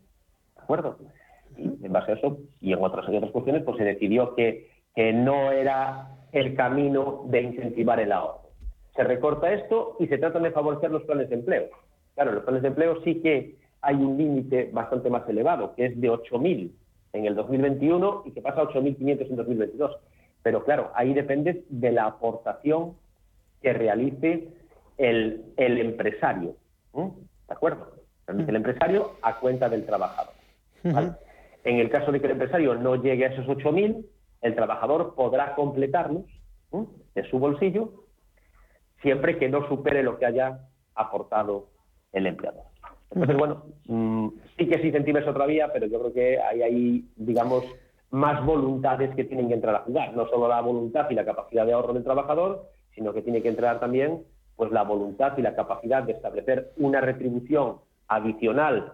[0.55, 0.97] ¿de acuerdo?
[1.57, 5.11] Y en base a eso y en otras, otras cuestiones, pues se decidió que, que
[5.11, 8.49] no era el camino de incentivar el ahorro.
[8.95, 11.69] Se recorta esto y se trata de favorecer los planes de empleo.
[12.15, 15.99] Claro, los planes de empleo sí que hay un límite bastante más elevado, que es
[15.99, 16.71] de 8.000
[17.13, 19.97] en el 2021 y que pasa a 8.500 en 2022.
[20.43, 22.95] Pero claro, ahí depende de la aportación
[23.61, 24.49] que realice
[24.97, 26.55] el, empresario.
[26.93, 27.93] ¿De acuerdo?
[28.27, 30.33] El empresario a cuenta del trabajador.
[30.83, 34.05] En el caso de que el empresario no llegue a esos 8.000,
[34.41, 36.23] el trabajador podrá completarlos
[37.15, 38.05] de su bolsillo
[39.01, 40.59] siempre que no supere lo que haya
[40.95, 41.69] aportado
[42.11, 42.63] el empleador.
[43.11, 46.61] Entonces, bueno, mm, sí que se incentiva esa otra vía, pero yo creo que hay
[46.61, 47.63] ahí, digamos,
[48.11, 50.15] más voluntades que tienen que entrar a jugar.
[50.15, 53.49] No solo la voluntad y la capacidad de ahorro del trabajador, sino que tiene que
[53.49, 54.23] entrar también
[54.55, 58.93] pues la voluntad y la capacidad de establecer una retribución adicional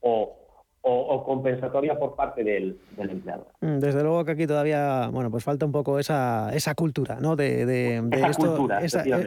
[0.00, 0.46] o
[0.88, 3.48] o, compensatoria por parte del, del, empleador.
[3.60, 7.34] Mm, desde luego que aquí todavía, bueno, pues falta un poco esa, esa cultura, ¿no?
[7.34, 8.08] De, de,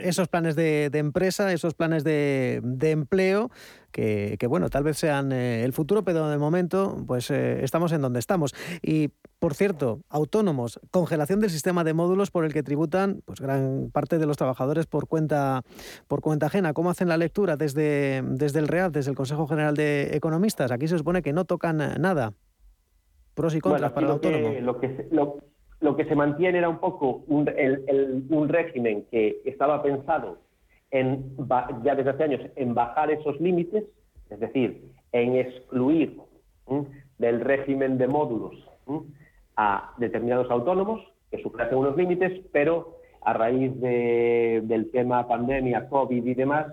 [0.03, 3.51] esos planes de, empresa, esos planes de, empleo,
[3.91, 7.91] que, que, bueno, tal vez sean eh, el futuro, pero de momento, pues eh, estamos
[7.91, 8.55] en donde estamos.
[8.81, 13.89] Y por cierto, autónomos, congelación del sistema de módulos por el que tributan pues, gran
[13.91, 15.61] parte de los trabajadores por cuenta,
[16.07, 16.73] por cuenta ajena.
[16.73, 20.71] ¿Cómo hacen la lectura desde, desde el REAF, desde el Consejo General de Economistas?
[20.71, 22.33] Aquí se supone que no tocan nada.
[23.33, 24.49] Pros y contras para el autónomo.
[24.59, 27.49] lo, que se, lo, que se mantiene era un poco un,
[28.29, 30.39] un régimen que estaba pensado
[30.91, 31.37] en,
[31.83, 33.85] ya desde hace años en bajar esos límites,
[34.29, 36.19] es decir, en excluir
[37.17, 38.69] del régimen de módulos
[39.61, 46.33] a determinados autónomos que superasen unos límites, pero a raíz del tema pandemia, COVID y
[46.33, 46.67] demás,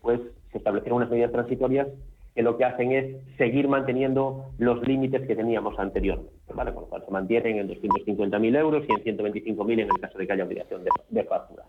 [0.00, 1.86] pues se establecieron unas medidas transitorias
[2.34, 6.72] que lo que hacen es seguir manteniendo los límites que teníamos anteriormente, ¿vale?
[6.72, 10.26] Con lo cual se mantienen en 250.000 euros y en 125.000 en el caso de
[10.26, 11.66] que haya obligación de, de facturar.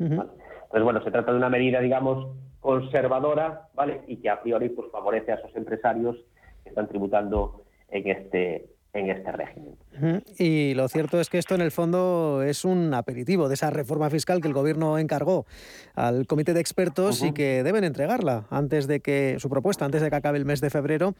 [0.00, 2.26] Entonces, bueno, se trata de una medida, digamos,
[2.58, 4.00] conservadora, ¿vale?
[4.08, 6.16] Y que a priori pues favorece a esos empresarios
[6.64, 9.74] que están tributando en este en este régimen.
[10.38, 14.10] Y lo cierto es que esto en el fondo es un aperitivo de esa reforma
[14.10, 15.46] fiscal que el gobierno encargó
[15.94, 20.10] al comité de expertos y que deben entregarla antes de que su propuesta, antes de
[20.10, 21.14] que acabe el mes de febrero.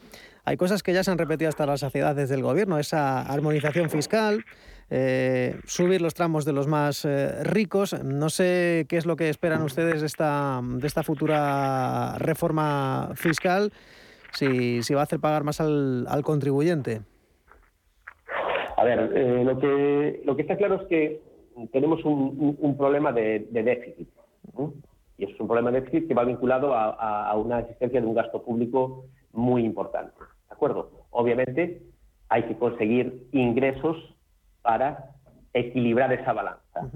[0.45, 3.89] Hay cosas que ya se han repetido hasta la saciedad desde el gobierno, esa armonización
[3.89, 4.45] fiscal,
[4.89, 8.01] eh, subir los tramos de los más eh, ricos.
[8.03, 13.73] No sé qué es lo que esperan ustedes de esta, de esta futura reforma fiscal,
[14.31, 17.01] si, si va a hacer pagar más al, al contribuyente.
[18.79, 21.21] A ver, eh, lo, que, lo que está claro es que
[21.73, 24.07] tenemos un, problema de, déficit.
[25.17, 28.41] Y es un problema de déficit que va vinculado a, una existencia de un gasto
[28.41, 30.13] público muy importante.
[30.47, 30.91] ¿De acuerdo?
[31.09, 31.81] Obviamente
[32.29, 33.97] hay que conseguir ingresos
[34.61, 35.11] para
[35.53, 36.89] equilibrar esa balanza.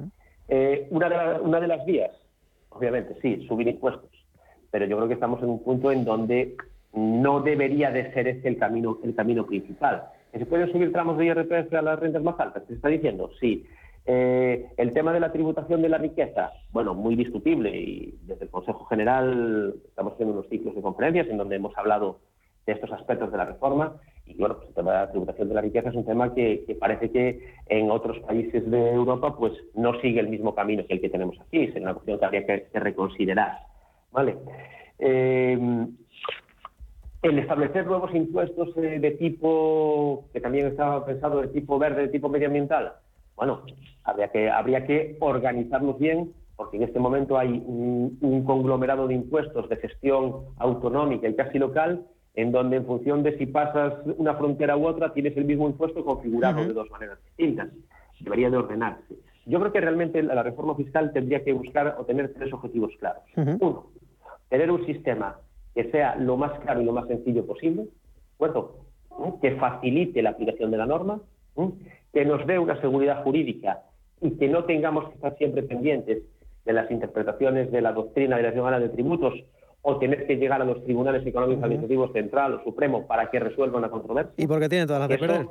[0.47, 2.11] Eh, una, de una de las vías,
[2.69, 4.09] obviamente, sí, subir impuestos.
[4.71, 6.55] Pero yo creo que estamos en un punto en donde
[6.93, 11.25] no debería de ser ese el camino, el camino principal se pueden subir tramos de
[11.25, 12.63] IRPF a las rentas más altas?
[12.67, 13.29] ¿Se está diciendo?
[13.39, 13.65] Sí.
[14.05, 18.51] Eh, el tema de la tributación de la riqueza, bueno, muy discutible y desde el
[18.51, 22.19] Consejo General estamos haciendo unos ciclos de conferencias en donde hemos hablado
[22.65, 23.93] de estos aspectos de la reforma
[24.25, 26.77] y bueno, pues el tema de la tributación de la riqueza es un tema que,
[26.79, 31.01] parece que en otros países de Europa pues no sigue el mismo camino que el
[31.01, 33.59] que tenemos aquí, es una cuestión que habría que, reconsiderar.
[34.11, 34.35] ¿vale?
[34.99, 35.87] Eh,
[37.23, 42.07] el establecer nuevos impuestos eh, de tipo, que también estaba pensado de tipo verde, de
[42.09, 42.93] tipo medioambiental,
[43.35, 43.61] bueno,
[44.03, 49.69] habría que, habría que organizarlos bien, porque en este momento hay un, conglomerado de impuestos
[49.69, 52.05] de gestión autonómica y casi local,
[52.35, 56.03] en donde en función de si pasas una frontera u otra, tienes el mismo impuesto
[56.03, 57.69] configurado de dos maneras distintas.
[58.19, 59.15] Debería de ordenarse.
[59.45, 63.23] Yo creo que realmente la reforma fiscal tendría que buscar o tener tres objetivos claros.
[63.35, 63.87] Uno,
[64.49, 65.37] tener un sistema
[65.75, 67.87] que sea lo más claro y lo más sencillo posible,
[69.41, 71.21] que facilite la aplicación de la norma,
[72.11, 73.83] que nos dé una seguridad jurídica
[74.21, 76.23] y que no tengamos que estar siempre pendientes
[76.65, 79.33] de las interpretaciones de la doctrina de la Nacional de Tributos
[79.81, 83.81] o tener que llegar a los tribunales económicos administrativos central o supremo para que resuelvan
[83.81, 84.33] la controversia.
[84.37, 85.47] Y porque tiene todas las de perder.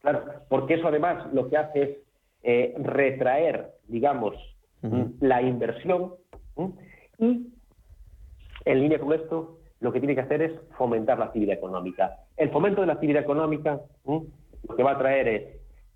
[0.00, 1.90] claro, porque eso además lo que hace es
[2.44, 4.36] eh, retraer, digamos,
[5.20, 6.12] la inversión
[7.18, 7.53] y
[8.64, 12.16] en línea con esto, lo que tiene que hacer es fomentar la actividad económica.
[12.36, 15.42] El fomento de la actividad económica lo que va a traer es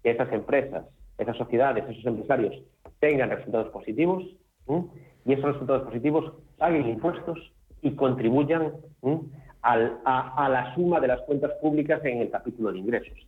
[0.02, 0.84] que esas empresas,
[1.16, 2.62] esas sociedades, esos empresarios
[3.00, 4.24] tengan resultados positivos
[5.24, 7.38] y esos resultados positivos paguen impuestos
[7.80, 8.74] y contribuyan
[9.62, 13.18] a, la suma de las cuentas públicas en el capítulo de ingresos.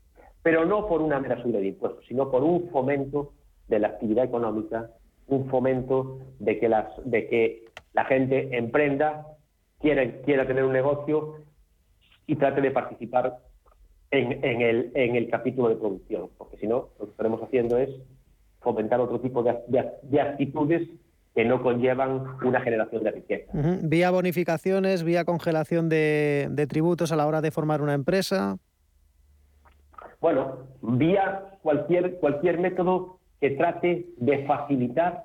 [0.42, 3.32] Pero no por una mera subida de impuestos, sino por un fomento
[3.68, 4.90] de la actividad económica,
[5.28, 9.26] un fomento de que, las, de que la gente emprenda,
[9.80, 11.36] quiera, quiera tener un negocio
[12.26, 13.38] y trate de participar
[14.10, 17.90] en, el, en el capítulo de producción, porque si no, lo que estaremos haciendo es
[18.60, 20.88] fomentar otro tipo de, actitudes
[21.34, 23.52] que no conllevan una generación de riqueza.
[23.82, 28.56] Vía bonificaciones, vía congelación de, tributos a la hora de formar una empresa.
[30.20, 35.24] Bueno, vía cualquier, cualquier método que trate de facilitar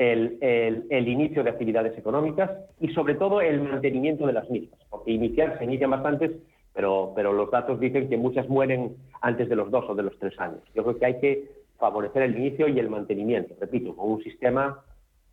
[0.00, 5.58] el, inicio de actividades económicas y sobre todo el mantenimiento de las mismas, porque iniciar
[5.58, 6.30] se inicia más antes,
[6.72, 10.18] pero, pero los datos dicen que muchas mueren antes de los dos o de los
[10.18, 10.60] tres años.
[10.74, 14.82] Yo creo que hay que favorecer el inicio y el mantenimiento, repito, con un sistema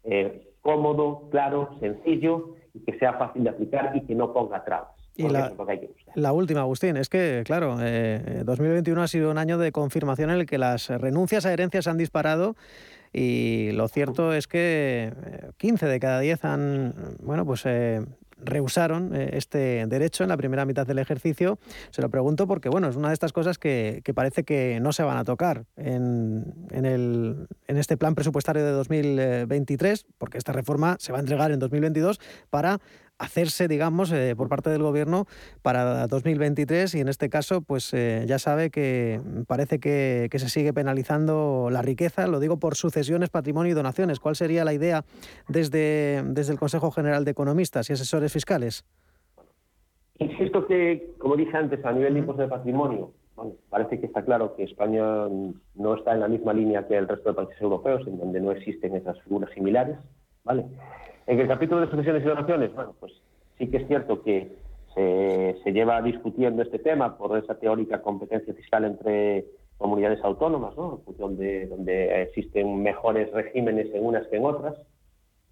[0.03, 4.89] eh, cómodo, claro, sencillo y que sea fácil de aplicar y que no ponga trabas.
[5.15, 5.27] Y
[6.13, 10.41] la, última, Agustín, es que, claro, 2021 eh, ha sido un año de confirmación en
[10.41, 12.55] el que las renuncias a herencias han disparado
[13.13, 15.13] y lo cierto es que
[15.57, 18.05] 15 eh, de cada 10 han, bueno, pues eh,
[18.39, 21.59] rehusaron eh, este derecho en la primera mitad del ejercicio.
[21.91, 25.03] Se lo pregunto porque bueno, es una de estas cosas que, parece que no se
[25.03, 31.11] van a tocar en, el, en, este plan presupuestario de 2023, porque esta reforma se
[31.11, 32.19] va a entregar en 2022
[32.49, 32.79] para
[33.19, 35.25] hacerse, digamos, eh, por parte del gobierno
[35.61, 40.71] para 2023 y en este caso, pues eh, ya sabe que parece que, se sigue
[40.71, 44.19] penalizando la riqueza, lo digo por sucesiones, patrimonio y donaciones.
[44.19, 45.03] ¿Cuál sería la idea
[45.47, 48.85] desde, desde el Consejo General de Economistas y Asesores Fiscales?
[50.19, 54.23] Insisto que, como dije antes, a nivel de impuesto de patrimonio, bueno, parece que está
[54.23, 55.27] claro que España
[55.75, 58.51] no está en la misma línea que el resto de países europeos, en donde no
[58.51, 59.97] existen esas figuras similares,
[60.43, 60.65] ¿vale?
[61.27, 63.11] En el capítulo de sucesiones y donaciones, bueno, pues
[63.57, 64.55] sí que es cierto que
[64.95, 69.45] se, se lleva discutiendo este tema por esa teórica competencia fiscal entre
[69.77, 70.93] comunidades autónomas, ¿no?
[70.93, 74.75] En función de donde existen mejores regímenes en unas que en otras.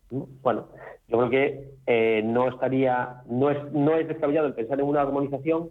[0.09, 0.67] Bueno,
[1.07, 5.01] yo creo que eh, no estaría, no es, no es descabellado el pensar en una
[5.01, 5.69] armonización,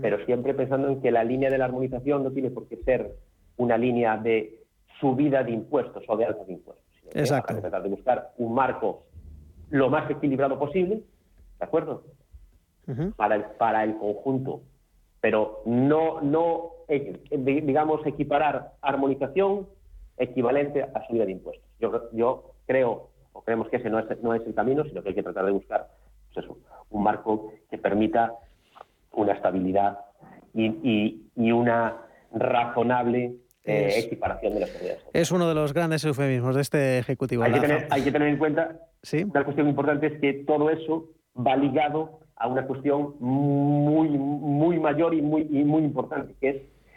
[0.00, 3.12] pero siempre pensando en que la línea de la armonización no tiene por qué ser
[3.56, 4.58] una línea de
[5.00, 6.84] subida de impuestos o de alza de impuestos.
[7.00, 7.54] Sino Exacto.
[7.54, 9.04] Que tratar de buscar un marco
[9.70, 11.02] lo más equilibrado posible,
[11.58, 12.02] ¿de acuerdo?
[12.86, 13.14] Uh -huh.
[13.14, 14.62] para, el, para el conjunto,
[15.20, 19.68] pero no, no eh, digamos, equiparar armonización
[20.16, 21.68] equivalente a subida de impuestos.
[21.78, 25.10] Yo, yo creo o creemos que ese no es, no es el camino, sino que
[25.10, 25.88] hay que tratar de buscar
[26.32, 26.58] pues eso,
[26.90, 28.34] un marco que permita
[29.12, 29.98] una estabilidad
[30.54, 31.98] y, y, y una
[32.32, 33.36] razonable
[33.68, 35.04] eh, Es- equiparación de las comunidades.
[35.12, 37.42] Es uno de los grandes eufemismos de este Ejecutivo.
[37.42, 39.24] Hay que, tener, hay que tener en cuenta, Sí.
[39.24, 45.14] una cuestión importante es que todo eso va ligado a una cuestión muy, muy mayor
[45.14, 46.56] y muy, y muy importante, que es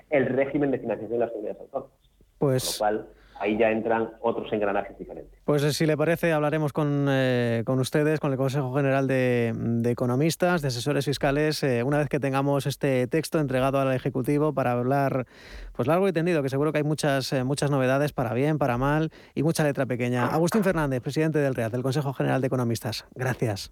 [0.09, 1.91] el régimen de financiación de las comunidades autónomas.
[2.37, 3.07] Pues- Con lo cual,
[3.41, 5.39] ahí ya entran otros engranajes diferentes.
[5.43, 9.53] Pues eh, si le parece, hablaremos con, eh, con ustedes, con el Consejo General de,
[9.55, 14.53] de Economistas, de Asesores Fiscales, eh, una vez que tengamos este texto entregado al Ejecutivo
[14.53, 15.25] para hablar
[15.73, 18.77] pues largo y tendido, que seguro que hay muchas, eh, muchas novedades para bien, para
[18.77, 20.27] mal y mucha letra pequeña.
[20.27, 23.05] Agustín Fernández, presidente del READ, del Consejo General de Economistas.
[23.15, 23.71] Gracias.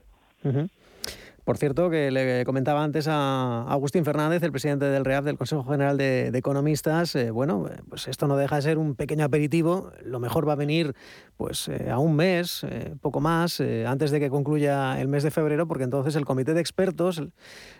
[1.44, 5.64] Por cierto, que le comentaba antes a Agustín Fernández, el presidente del REAF, del Consejo
[5.64, 9.24] General de, de Economistas, eh, bueno, eh, pues esto no deja de ser un pequeño
[9.24, 9.90] aperitivo.
[10.04, 10.94] Lo mejor va a venir
[11.36, 15.32] pues eh, a un mes, eh, poco más, antes de que concluya el mes de
[15.32, 17.20] febrero, porque entonces el comité de expertos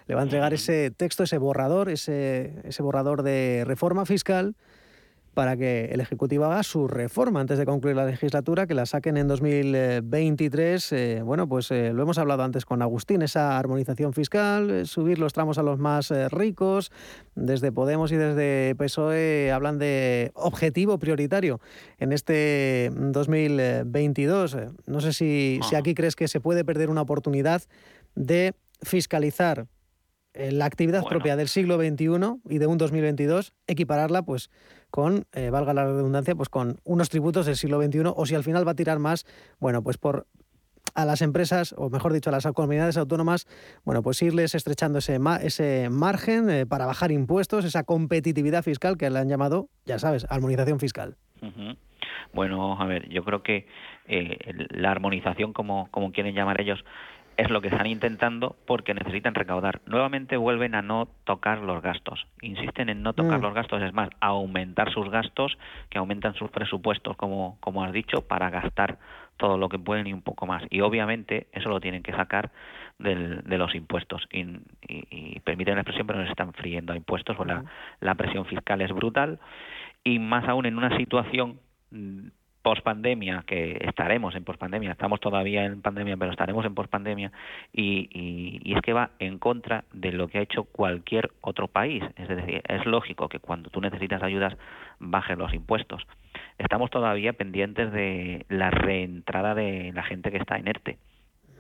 [0.07, 4.57] le va a entregar ese texto, ese borrador, ese, ese borrador de reforma fiscal
[5.35, 9.17] para que el Ejecutivo haga su reforma antes de concluir la legislatura, que la saquen
[9.17, 10.93] en 2023.
[10.93, 15.19] Eh, bueno, pues eh, lo hemos hablado antes con Agustín, esa armonización fiscal, eh, subir
[15.19, 16.93] los tramos a los más ricos.
[17.35, 21.61] Desde Podemos y desde PSOE hablan de objetivo prioritario
[21.99, 24.55] en este 2022.
[24.55, 27.63] Eh, No sé si, si aquí crees que se puede perder una oportunidad
[28.15, 29.67] de fiscalizar
[30.35, 34.51] la actividad propia del siglo XXI y de un 2022, equipararla pues
[34.93, 38.45] con, eh, valga la redundancia, pues con unos tributos del siglo XXI o si al
[38.45, 39.25] final va a tirar más,
[39.59, 40.27] bueno, pues por
[40.95, 43.47] a las empresas, o mejor dicho, a las comunidades autónomas,
[43.85, 48.99] bueno, pues irles estrechando ese, ma- ese margen eh, para bajar impuestos, esa competitividad fiscal
[48.99, 51.17] que le han llamado, ya sabes, armonización fiscal.
[52.35, 53.67] Bueno, a ver, yo creo que
[54.07, 54.37] eh,
[54.69, 56.85] la armonización, como, como quieren llamar ellos,
[57.37, 59.81] es lo que están intentando porque necesitan recaudar.
[59.87, 62.27] Nuevamente vuelven a no tocar los gastos.
[62.41, 63.43] Insisten en no tocar Mm.
[63.43, 65.57] los gastos, es más, aumentar sus gastos,
[65.89, 68.99] que aumentan sus presupuestos, como, como has dicho, para gastar
[69.39, 70.63] todo lo que pueden y un poco más.
[70.71, 72.51] Y obviamente eso lo tienen que sacar
[72.99, 74.29] del- de los impuestos.
[74.31, 77.65] Y, y, y permiten la expresión, pero nos están friendo a impuestos, o la,
[78.01, 79.41] la presión fiscal es brutal.
[80.05, 81.59] Y más aún en una situación
[82.63, 87.33] pospandemia, que estaremos en pospandemia, estamos todavía en pandemia, pero estaremos en pospandemia,
[87.73, 91.69] y, y, y es que va en contra de lo que ha hecho cualquier otro
[91.69, 92.03] país.
[92.17, 94.57] Es decir, es lógico que cuando tú necesitas ayudas
[94.99, 96.07] bajen los impuestos.
[96.59, 100.99] Estamos todavía pendientes de la reentrada de la gente que está en ERTE.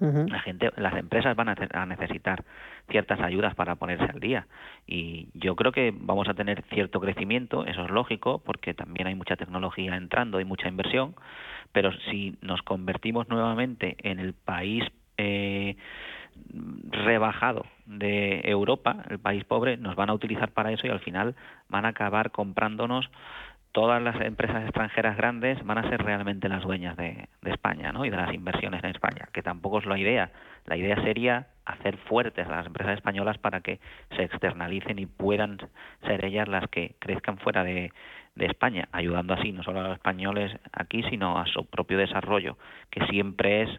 [0.02, 2.44] La gente, las empresas van a, necesitar
[2.90, 4.46] ciertas ayudas para ponerse al día.
[4.86, 9.14] Y yo creo que vamos a tener cierto crecimiento, eso es lógico, porque también hay
[9.14, 11.14] mucha tecnología entrando y mucha inversión,
[11.72, 14.84] pero si nos convertimos nuevamente en el país
[15.18, 15.76] eh,
[16.90, 21.34] rebajado de Europa, el país pobre, nos van a utilizar para eso y al final
[21.68, 23.08] van a acabar comprándonos
[23.72, 28.04] todas las empresas extranjeras grandes van a ser realmente las dueñas de, España ¿no?
[28.04, 30.30] y de las inversiones en España, que tampoco es la idea.
[30.66, 33.80] La idea sería hacer fuertes a las empresas españolas para que
[34.16, 35.58] se externalicen y puedan
[36.06, 37.92] ser ellas las que crezcan fuera de,
[38.34, 42.56] de España, ayudando así no solo a los españoles aquí, sino a su propio desarrollo,
[42.90, 43.70] que siempre es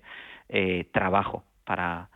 [0.50, 2.10] eh, trabajo para,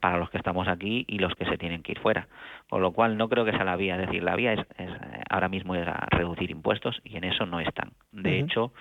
[0.00, 2.28] para los que estamos aquí y los que se tienen que ir fuera.
[2.68, 3.96] Con lo cual no creo que sea la vía.
[3.96, 7.46] Es decir, la vía es, es, eh, ahora mismo es reducir impuestos y en eso
[7.46, 7.92] no están.
[8.12, 8.72] De hecho,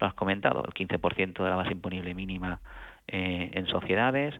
[0.00, 2.60] lo has comentado, el 15% de la base imponible mínima
[3.08, 4.34] eh, en sociedades,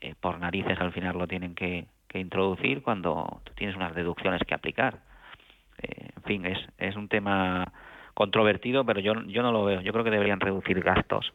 [0.00, 4.40] eh, por narices al final lo tienen que, que introducir cuando tú tienes unas deducciones
[4.46, 5.00] que aplicar.
[5.82, 7.72] Eh, en fin, es, es un tema
[8.14, 9.80] controvertido, pero yo, yo no lo veo.
[9.80, 11.32] Yo creo que deberían reducir gastos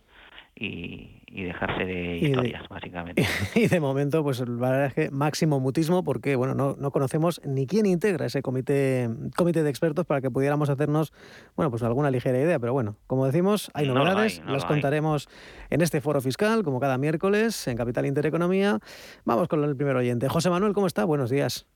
[0.62, 3.24] y, y dejarse de Y de- historias, básicamente.
[3.56, 7.40] Y de momento, pues la verdad es que máximo mutismo, porque bueno, no, no conocemos
[7.46, 11.14] ni quién integra ese comité, comité de expertos para que pudiéramos hacernos,
[11.56, 12.60] bueno, pues alguna ligera idea.
[12.60, 14.74] Pero bueno, como decimos, hay No lo novedades, hay, no las lo hay.
[14.76, 15.30] contaremos
[15.70, 18.80] en este foro fiscal, como cada miércoles, en Capital Intereconomía.
[19.24, 20.28] Vamos con el primer oyente.
[20.28, 21.06] José Manuel, ¿cómo está?
[21.06, 21.68] Buenos días.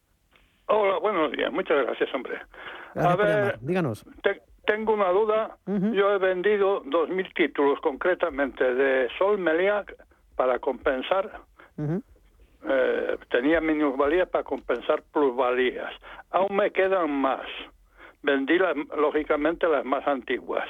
[0.67, 1.51] Hola, buenos días.
[1.53, 2.35] Muchas gracias, hombre.
[2.95, 3.59] Gracias a ver, llamar.
[3.61, 4.05] Díganos.
[4.23, 5.57] te- tengo una duda.
[5.93, 9.95] Yo he vendido 2.000 títulos, concretamente de Sol Meliac,
[10.35, 11.41] para compensar.
[12.65, 15.91] eh, tenía minusvalías para compensar plusvalías.
[16.31, 17.41] Aún me quedan más.
[18.21, 20.67] Vendí, las, lógicamente, las más antiguas.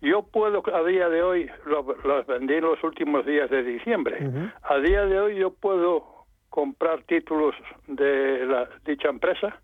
[0.00, 4.18] Yo puedo, a día de hoy, lo- las vendí en los últimos días de diciembre.
[4.62, 7.54] A día de hoy yo puedo comprar títulos
[7.88, 9.58] de la, dicha empresa,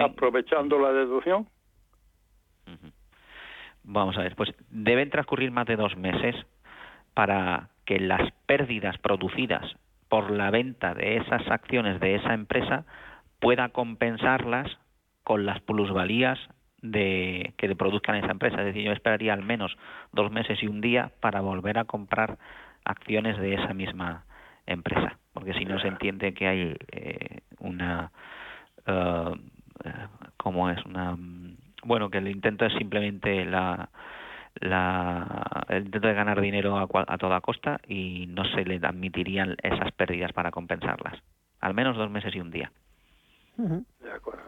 [0.00, 1.46] aprovechando la deducción.
[3.86, 6.34] Vamos a ver, pues deben transcurrir más de dos meses
[7.14, 9.64] para que las pérdidas producidas
[10.08, 12.84] por la venta de esas acciones de esa empresa
[13.38, 14.76] pueda compensarlas
[15.22, 16.38] con las plusvalías
[16.82, 18.58] de que produzcan esa empresa.
[18.58, 19.76] Es decir, yo esperaría al menos
[20.12, 22.38] dos meses y un día para volver a comprar
[22.84, 24.24] acciones de esa misma
[24.66, 28.10] empresa, porque si no se entiende que hay eh, una
[28.86, 29.32] eh,
[30.36, 31.56] como es una mm,
[31.86, 33.88] bueno que el intento es simplemente la
[34.60, 39.56] la, el intento de ganar dinero a, a toda costa y no se le admitirían
[39.62, 41.22] esas pérdidas para compensarlas.
[41.60, 42.72] Al menos dos meses y un día.
[43.56, 44.42] De acuerdo.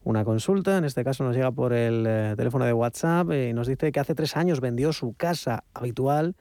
[0.07, 3.53] una consulta, en este caso nos llega por el eh, teléfono de WhatsApp eh, y
[3.53, 6.37] nos dice que hace tres años vendió su casa habitual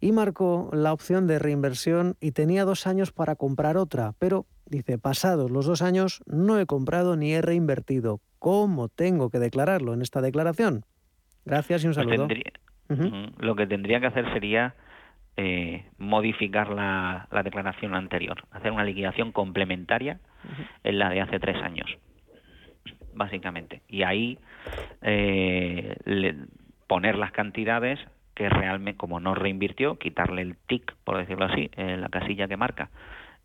[0.00, 4.96] y marcó la opción de reinversión y tenía dos años para comprar otra, pero dice,
[4.96, 8.20] pasados los dos años no he comprado ni he reinvertido.
[8.38, 10.86] ¿Cómo tengo que declararlo en esta declaración?
[11.44, 12.26] Gracias y un saludo.
[12.26, 13.32] tendría-.
[13.38, 14.76] Lo que tendría que hacer sería
[15.36, 20.20] eh, modificar la, la declaración anterior, hacer una liquidación complementaria
[20.84, 21.98] en la de hace tres años,
[23.14, 23.82] básicamente.
[23.88, 24.38] Y ahí
[25.02, 26.36] eh, le-
[26.86, 27.98] poner las cantidades
[28.34, 32.56] que realmente, como no reinvirtió, quitarle el tic, por decirlo así, en la casilla que
[32.56, 32.90] marca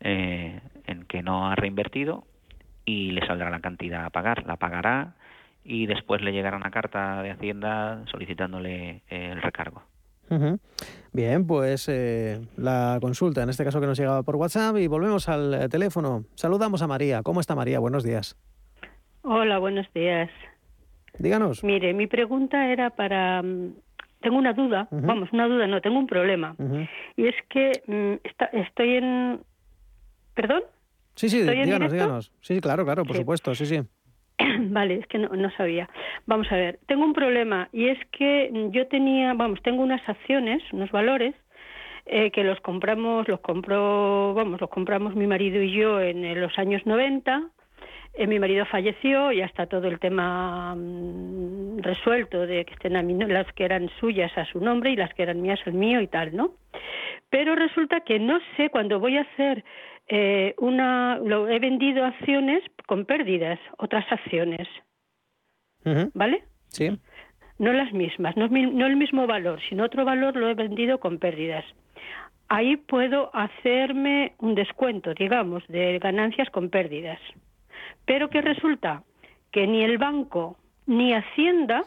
[0.00, 2.24] eh, en que no ha reinvertido
[2.84, 4.46] y le saldrá la cantidad a pagar.
[4.46, 5.14] La pagará
[5.64, 9.82] y después le llegará una carta de Hacienda solicitándole eh, el recargo.
[11.12, 15.28] Bien, pues eh, la consulta, en este caso que nos llegaba por WhatsApp y volvemos
[15.28, 16.24] al eh, teléfono.
[16.34, 17.22] Saludamos a María.
[17.22, 17.80] ¿Cómo está María?
[17.80, 18.36] Buenos días.
[19.22, 20.30] Hola, buenos días.
[21.18, 21.62] Díganos.
[21.62, 23.74] Mire, mi pregunta era para mm,
[24.20, 26.56] tengo una duda, vamos, una duda, no, tengo un problema.
[27.16, 29.40] Y es que mm, está, estoy en...
[30.34, 30.62] ¿Perdón?
[31.16, 31.94] Sí, sí, ¿Estoy en díganos, directo?
[32.06, 32.32] díganos.
[32.40, 33.20] Sí, sí, claro, claro, por Sí.
[33.22, 33.80] supuesto, sí, sí.
[34.70, 35.88] Vale, es que no, no sabía.
[36.26, 40.06] Vamos a ver, tengo un problema y es que mm, yo tenía, vamos, tengo unas
[40.08, 41.34] acciones, unos valores
[42.06, 46.34] eh, que los compramos, los compró, vamos, los compramos mi marido y yo en, eh,
[46.36, 47.50] los años 90.
[48.14, 53.02] Eh, mi marido falleció, ya está todo el tema mm, resuelto de que estén a
[53.02, 56.08] las que eran suyas a su nombre y las que eran mías al mío y
[56.08, 56.54] tal, ¿no?
[57.30, 59.64] Pero resulta que no sé cuando voy a hacer
[60.08, 64.66] eh, una, lo he vendido acciones con pérdidas, otras acciones,
[66.14, 66.42] ¿vale?
[66.68, 66.98] Sí.
[67.58, 71.18] No las mismas, no, no el mismo valor, sino otro valor lo he vendido con
[71.18, 71.64] pérdidas.
[72.48, 77.20] Ahí puedo hacerme un descuento, digamos, de ganancias con pérdidas.
[78.10, 79.04] Pero que resulta
[79.52, 81.84] que ni el banco ni Hacienda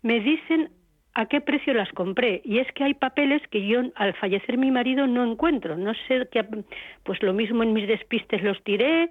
[0.00, 0.70] me dicen
[1.12, 2.40] a qué precio las compré.
[2.44, 5.76] Y es que hay papeles que yo al fallecer mi marido no encuentro.
[5.76, 6.46] No sé qué,
[7.02, 9.10] pues lo mismo en mis despistes los tiré.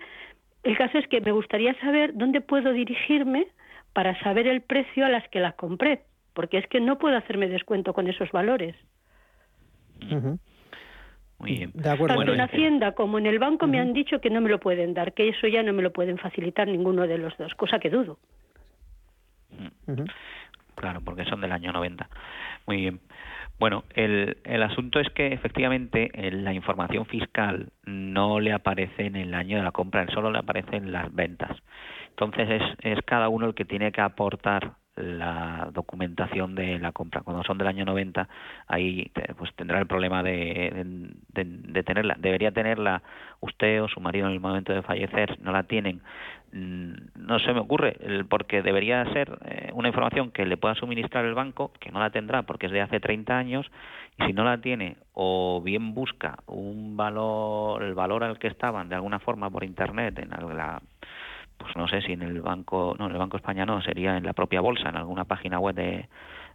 [0.64, 3.48] El caso es que me gustaría saber dónde puedo dirigirme
[3.92, 6.04] para saber el precio a las que las compré.
[6.34, 8.78] Porque es que no puedo hacerme descuento con esos valores.
[11.40, 11.72] Muy bien.
[11.74, 12.16] De acuerdo.
[12.16, 14.60] Tanto en eh, Hacienda como en el banco me han dicho que no me lo
[14.60, 17.80] pueden dar, que eso ya no me lo pueden facilitar ninguno de los dos, cosa
[17.80, 18.18] que dudo.
[20.76, 22.10] Claro, porque son del año 90.
[22.66, 23.00] Muy bien.
[23.60, 29.16] Bueno, el, el asunto es que efectivamente eh, la información fiscal no le aparece en
[29.16, 31.58] el año de la compra, él solo le aparece en las ventas.
[32.10, 37.22] Entonces es, es cada uno el que tiene que aportar la documentación de la compra.
[37.22, 38.28] Cuando son del año 90,
[38.68, 42.16] ahí pues tendrá el problema de, de, tenerla.
[42.20, 43.02] Debería tenerla
[43.40, 46.02] usted o su marido en el momento de fallecer, no la tienen.
[46.52, 47.98] Mm, No se me ocurre,
[48.30, 52.10] porque debería ser eh, una información que le pueda suministrar el banco, que no la
[52.10, 53.70] tendrá porque es de hace 30 años,
[54.20, 58.90] y si no la tiene, o bien busca un valor, el valor al que estaban
[58.90, 60.82] de alguna forma por internet, en la,
[61.58, 64.24] pues no sé si en el banco, no, en el Banco España no, sería en
[64.26, 66.08] la propia bolsa, en alguna página web de,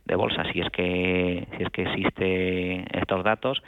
[0.05, 3.63] de bolsa, si es que si es que existe estos datos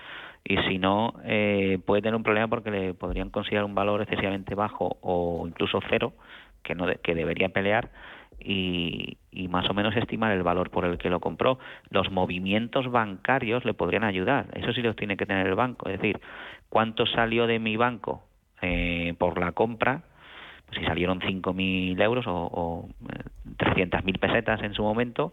[0.44, 4.54] y si no eh, puede tener un problema porque le podrían considerar un valor excesivamente
[4.54, 6.12] bajo o incluso cero
[6.62, 7.90] que no de- que debería pelear
[8.40, 11.58] y, y más o menos estimar el valor por el que lo compró.
[11.90, 14.46] Los movimientos bancarios le podrían ayudar.
[14.54, 15.88] Eso sí los tiene que tener el banco.
[15.88, 16.20] Es decir,
[16.68, 18.22] cuánto salió de mi banco
[18.60, 20.02] eh, por la compra,
[20.74, 23.22] si salieron 5.000 euros o, o eh,
[23.58, 25.32] 300.000 pesetas en su momento,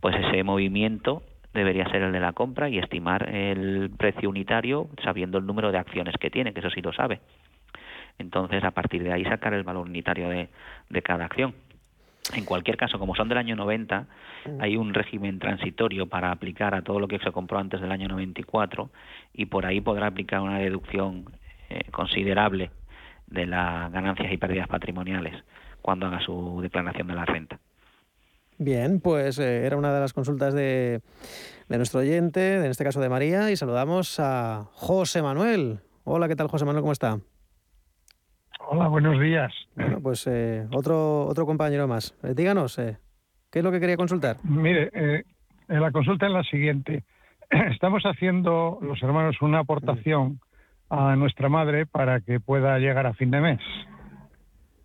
[0.00, 1.22] pues ese movimiento
[1.54, 5.78] debería ser el de la compra y estimar el precio unitario sabiendo el número de
[5.78, 7.20] acciones que tiene, que eso sí lo sabe.
[8.18, 10.48] Entonces, a partir de ahí sacar el valor unitario de,
[10.88, 11.54] de cada acción.
[12.34, 14.06] En cualquier caso, como son del año 90,
[14.60, 18.08] hay un régimen transitorio para aplicar a todo lo que se compró antes del año
[18.08, 18.90] 94
[19.32, 21.24] y por ahí podrá aplicar una deducción
[21.70, 22.70] eh, considerable
[23.30, 25.42] de las ganancias y pérdidas patrimoniales
[25.82, 27.58] cuando haga su declaración de la renta.
[28.58, 31.00] Bien, pues eh, era una de las consultas de,
[31.68, 35.78] de nuestro oyente, en este caso de María, y saludamos a José Manuel.
[36.04, 36.82] Hola, ¿qué tal José Manuel?
[36.82, 37.20] ¿Cómo está?
[38.70, 39.52] Hola, buenos días.
[39.76, 42.14] Bueno, pues eh, otro, otro compañero más.
[42.22, 42.98] Eh, díganos, eh,
[43.50, 44.36] ¿qué es lo que quería consultar?
[44.44, 45.24] Mire,
[45.68, 47.04] la consulta es la siguiente.
[47.50, 50.40] Estamos haciendo los hermanos una aportación
[50.90, 53.60] a nuestra madre para que pueda llegar a fin de mes.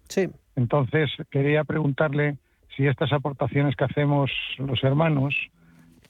[0.08, 0.30] Sí.
[0.56, 2.38] Entonces, quería preguntarle
[2.76, 5.36] si estas aportaciones que hacemos los hermanos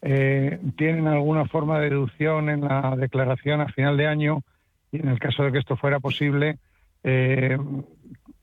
[0.02, 4.44] eh, tienen alguna forma de deducción en la declaración a final de año
[4.92, 6.58] y en el caso de que esto fuera posible,
[7.04, 7.58] eh,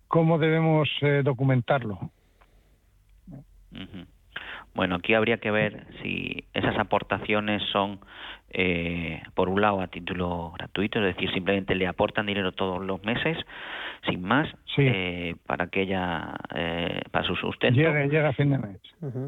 [0.09, 2.11] ¿cómo debemos eh, documentarlo?
[4.75, 8.01] Bueno, aquí habría que ver si esas aportaciones son,
[8.51, 13.03] eh, por un lado, a título gratuito, es decir, simplemente le aportan dinero todos los
[13.05, 13.37] meses,
[14.09, 14.49] sin más,
[14.89, 17.79] eh, para que ella, eh, para su sustento.
[17.81, 18.81] Llega, llega a fin de mes.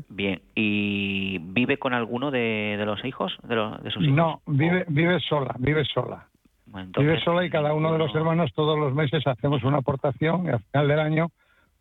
[0.09, 4.16] Bien, ¿y vive con alguno de, de los hijos, de, los- de sus hijos?
[4.16, 6.27] No, vive, vive sola, vive sola.
[6.66, 10.47] Bueno, vive sola y cada uno de los hermanos todos los meses hacemos una aportación
[10.47, 11.29] y al final del año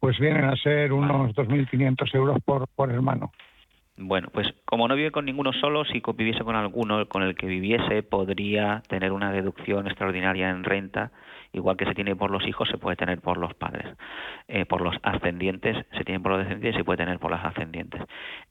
[0.02, 3.32] pues vienen a ser unos 2.500 euros por, por hermano.
[4.04, 7.36] Bueno, pues como no vive con ninguno solo, si co- viviese con alguno con el
[7.36, 11.12] que viviese, podría tener una deducción extraordinaria en renta,
[11.54, 13.86] igual que se tiene por los hijos, se puede tener por los padres.
[14.48, 18.02] Eh, por los ascendientes, se tiene por los descendientes, se puede tener por las ascendientes.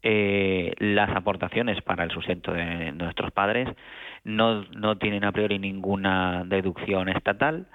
[0.03, 3.69] Eh, las aportaciones para el sustento de nuestros padres
[4.25, 7.67] no, no tienen a priori ninguna deducción estatal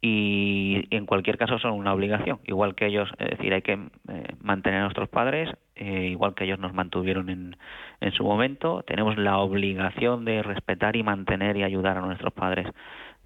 [0.00, 4.26] y en cualquier caso son una obligación, igual que ellos, es decir, hay que eh,
[4.42, 7.56] mantener a nuestros padres eh, igual que ellos nos mantuvieron en,
[8.00, 8.82] en su momento.
[8.86, 12.66] Tenemos la obligación de respetar y mantener y ayudar a nuestros padres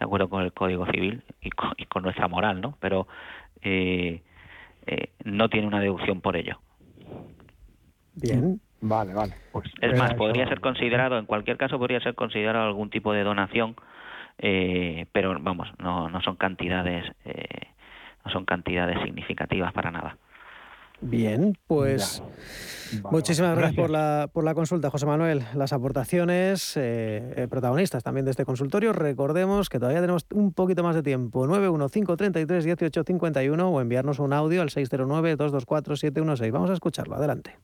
[0.01, 1.51] de acuerdo con el Código Civil y
[1.87, 2.77] con, nuestra moral, ¿no?
[2.81, 3.07] Pero
[3.63, 4.23] eh,
[4.87, 6.59] eh, no tiene una deducción por ello.
[8.15, 8.61] Bien.
[8.81, 9.35] Vale, vale.
[9.53, 13.25] Pues es más, podría ser considerado, en cualquier caso, podría ser considerado algún tipo de
[13.25, 13.77] donación,
[14.39, 17.05] eh, pero vamos, no, no son cantidades,
[18.25, 20.17] no son cantidades significativas para nada.
[21.03, 22.23] Bien, pues
[23.11, 25.43] muchísimas gracias, Por, la, por la consulta, José Manuel.
[25.55, 28.93] Las aportaciones eh, eh, protagonistas también de este consultorio.
[28.93, 31.47] Recordemos que todavía tenemos un poquito más de tiempo.
[31.47, 36.53] 915331851 o enviarnos un audio al 609-224-716.
[36.53, 37.17] Vamos a escucharlo.
[37.17, 37.57] Adelante.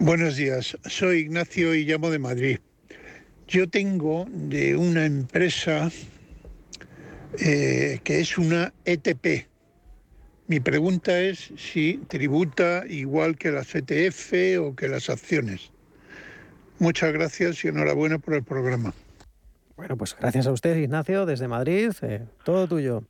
[0.00, 2.60] Buenos días, soy Ignacio y llamo de Madrid.
[3.48, 5.90] Yo tengo de una empresa
[7.40, 9.47] eh, que es una ETP,
[10.48, 15.70] mi pregunta es si tributa igual que la CTF o que las acciones.
[16.78, 18.94] Muchas gracias y enhorabuena por el programa.
[19.76, 21.92] Bueno, pues gracias a usted, Ignacio, desde Madrid.
[22.02, 23.02] Eh, todo tuyo.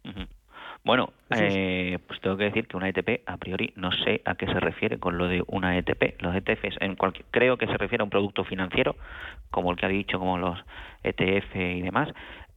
[0.84, 4.46] Bueno, eh, pues tengo que decir que una ETP, a priori, no sé a qué
[4.46, 6.20] se refiere con lo de una ETP.
[6.20, 6.96] Los ETFs, en
[7.30, 8.96] creo que se refiere a un producto financiero,
[9.50, 10.58] como el que ha dicho, como los
[11.04, 12.08] ETF y demás.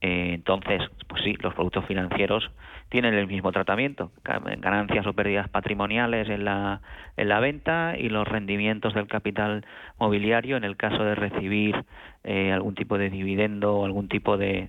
[0.02, 2.50] Eh, entonces, pues sí, los productos financieros
[2.92, 6.82] tienen el mismo tratamiento, ganancias o pérdidas patrimoniales en la,
[7.16, 9.66] en la venta y los rendimientos del capital
[9.98, 11.86] mobiliario en el caso de recibir
[12.26, 14.68] eh, algún tipo de dividendo o algún tipo de,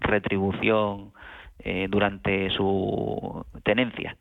[0.00, 1.12] retribución
[1.58, 4.16] eh, durante su tenencia.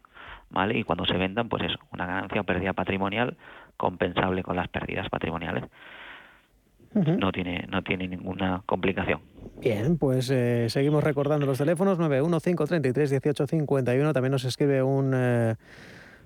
[0.50, 0.78] ¿Vale?
[0.78, 3.38] Y cuando se vendan, pues eso, una ganancia o pérdida patrimonial
[3.78, 5.64] compensable con las pérdidas patrimoniales
[6.94, 9.20] no tiene no tiene ninguna complicación.
[9.60, 14.14] Bien, pues eh, seguimos recordando los teléfonos 915331851.
[14.14, 15.56] También nos escribe un eh,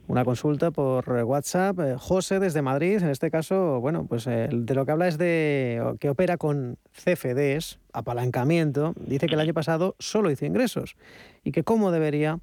[0.08, 1.80] una consulta por WhatsApp.
[1.80, 5.96] Eh, José desde Madrid, en este caso, bueno, pues de lo que habla es de
[6.00, 8.94] que opera con CFDs, apalancamiento.
[9.00, 10.96] Dice que el año pasado solo hizo ingresos
[11.44, 12.40] y que cómo debería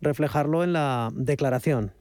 [0.00, 1.92] reflejarlo en la declaración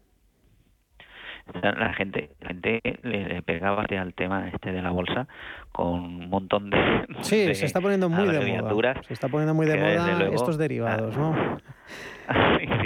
[1.62, 5.28] la gente, la gente le pegaba al tema este de la bolsa
[5.72, 6.78] con un montón de
[7.22, 9.02] sí se está poniendo muy de moda.
[9.08, 11.58] se está poniendo muy de moda estos derivados no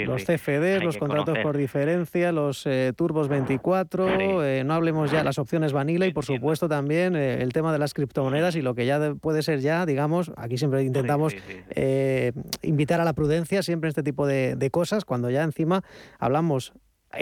[0.06, 5.24] los CFD, los contratos por diferencia, los eh, turbos 24, eh, no hablemos ya de
[5.24, 8.74] las opciones vanilla y por supuesto también eh, el tema de las criptomonedas y lo
[8.74, 11.36] que ya puede ser ya, digamos, aquí siempre intentamos
[12.62, 15.84] invitar a la prudencia siempre en este tipo de, de cosas, cuando ya encima
[16.20, 16.74] hablamos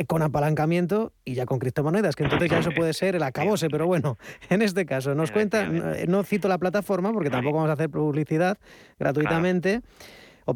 [0.07, 3.85] con apalancamiento y ya con criptomonedas, que entonces ya eso puede ser el acabose, pero
[3.87, 4.17] bueno,
[4.49, 5.67] en este caso nos cuenta,
[6.07, 8.57] no, cito la plataforma porque tampoco vamos a hacer publicidad
[8.99, 9.81] gratuitamente,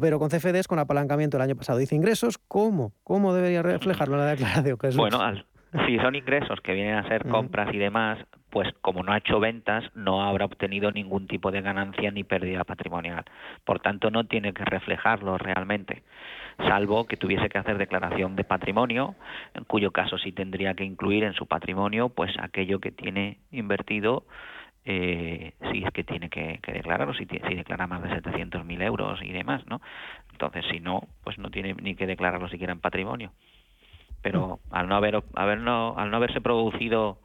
[0.00, 1.78] pero con CFDs con apalancamiento el año pasado.
[1.78, 2.92] Dice ingresos, ¿cómo?
[3.02, 4.26] ¿Cómo debería reflejarlo en la
[4.62, 4.76] declaración?
[4.96, 5.20] Bueno,
[5.86, 8.18] si son ingresos que vienen a ser compras y demás,
[8.50, 12.64] pues como no ha hecho ventas, no habrá obtenido ningún tipo de ganancia ni pérdida
[12.64, 13.24] patrimonial.
[13.64, 16.02] Por tanto, no tiene que reflejarlo realmente
[16.66, 19.14] salvo que tuviese que hacer declaración de patrimonio,
[19.54, 24.24] en cuyo caso sí tendría que incluir en su patrimonio pues aquello que tiene invertido
[24.84, 29.20] eh, si es que tiene que, que declarar si, si declara más de 700.000 euros
[29.22, 29.80] y demás, ¿no?
[30.32, 33.30] Entonces, si no, pues no tiene ni que declararlo siquiera en patrimonio.
[34.22, 34.74] Pero mm.
[34.74, 37.18] al no haber, haber no, al no haberse producido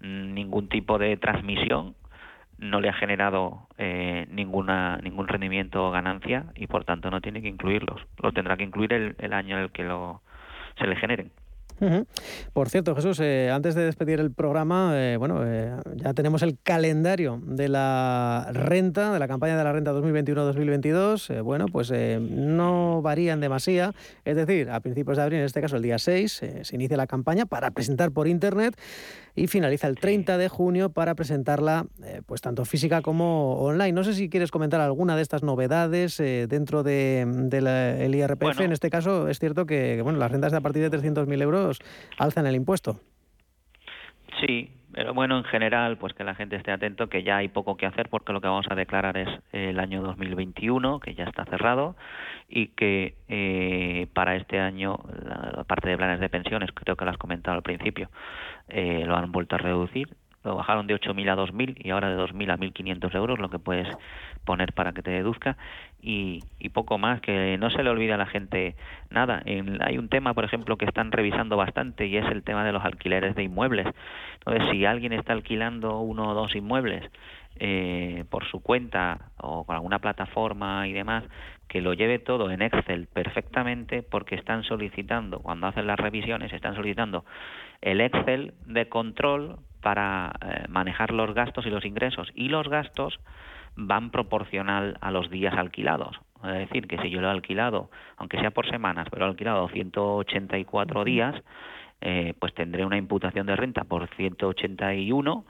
[0.00, 1.94] ningún tipo de transmisión,
[2.62, 7.42] no le ha generado eh, ninguna ningún rendimiento o ganancia y por tanto no tiene
[7.42, 8.00] que incluirlos.
[8.22, 10.22] Lo tendrá que incluir el, el año en el que lo,
[10.78, 11.32] se le generen.
[12.52, 16.58] Por cierto, Jesús, eh, antes de despedir el programa, eh, bueno, eh, ya tenemos el
[16.62, 21.42] calendario de la renta, de la campaña de la renta 2021-2022.
[21.42, 23.94] bueno, pues no varían demasiado.
[24.24, 27.06] Es decir, a principios de abril, en este caso el día 6, se inicia la
[27.06, 28.78] campaña para presentar por Internet
[29.34, 31.86] y finaliza el 30 de junio para presentarla
[32.26, 33.92] pues tanto física como online.
[33.92, 38.60] No sé si quieres comentar alguna de estas novedades dentro del de, IRPF.
[38.60, 41.42] En este caso es cierto que, que bueno, las rentas de a partir de 300.000
[41.42, 41.61] euros
[42.18, 43.00] alzan el impuesto.
[44.40, 47.76] Sí, pero bueno, en general, pues que la gente esté atento, que ya hay poco
[47.76, 51.44] que hacer porque lo que vamos a declarar es el año 2021, que ya está
[51.46, 51.96] cerrado,
[52.48, 57.10] y que eh, para este año la parte de planes de pensiones, creo que lo
[57.10, 58.10] has comentado al principio,
[58.68, 60.08] eh, lo han vuelto a reducir
[60.44, 63.58] lo bajaron de 8.000 a 2.000 y ahora de 2.000 a 1.500 euros, lo que
[63.58, 63.88] puedes
[64.44, 65.56] poner para que te deduzca
[66.02, 68.74] y, poco más, que no se le olvida a la gente
[69.10, 69.42] nada.
[69.80, 72.84] hay un tema, por ejemplo, que están revisando bastante y es el tema de los
[72.84, 73.86] alquileres de inmuebles.
[74.38, 77.08] Entonces, si alguien está alquilando uno o dos inmuebles
[77.56, 81.24] eh, por su cuenta o con alguna plataforma y demás,
[81.68, 86.74] que lo lleve todo en Excel perfectamente porque están solicitando, cuando hacen las revisiones, están
[86.74, 87.24] solicitando
[87.80, 92.30] el Excel de control para eh, manejar los gastos y los ingresos.
[92.34, 93.20] Y los gastos
[93.76, 96.20] van proporcional a los días alquilados.
[96.44, 99.68] Es decir, que si yo lo he alquilado, aunque sea por semanas, pero he alquilado
[99.68, 101.40] 184 días,
[102.00, 105.44] eh, pues tendré una imputación de renta por 181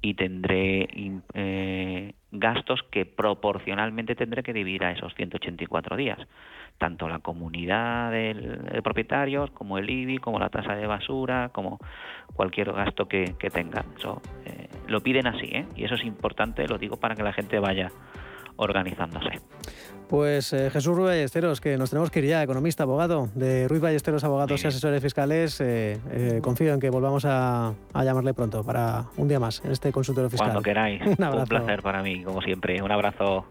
[0.00, 0.88] y tendré
[1.34, 6.18] eh, gastos que proporcionalmente tendré que dividir a esos 184 días.
[6.78, 11.78] Tanto la comunidad de propietarios, como el IBI, como la tasa de basura, como
[12.34, 13.84] cualquier gasto que, que tengan.
[13.96, 15.66] Eso, eh, lo piden así, ¿eh?
[15.74, 17.90] y eso es importante, lo digo para que la gente vaya
[18.56, 19.40] organizándose.
[20.08, 23.80] Pues eh, Jesús Ruiz Ballesteros, que nos tenemos que ir ya, economista, abogado de Ruiz
[23.80, 25.58] Ballesteros, abogados y asesores fiscales.
[25.62, 29.90] Eh, eh, confío en que volvamos a, llamarle pronto para un día más en este
[29.90, 30.48] consultorio fiscal.
[30.48, 31.00] Cuando queráis.
[31.18, 32.82] un, un placer para mí, como siempre.
[32.82, 33.46] Un abrazo.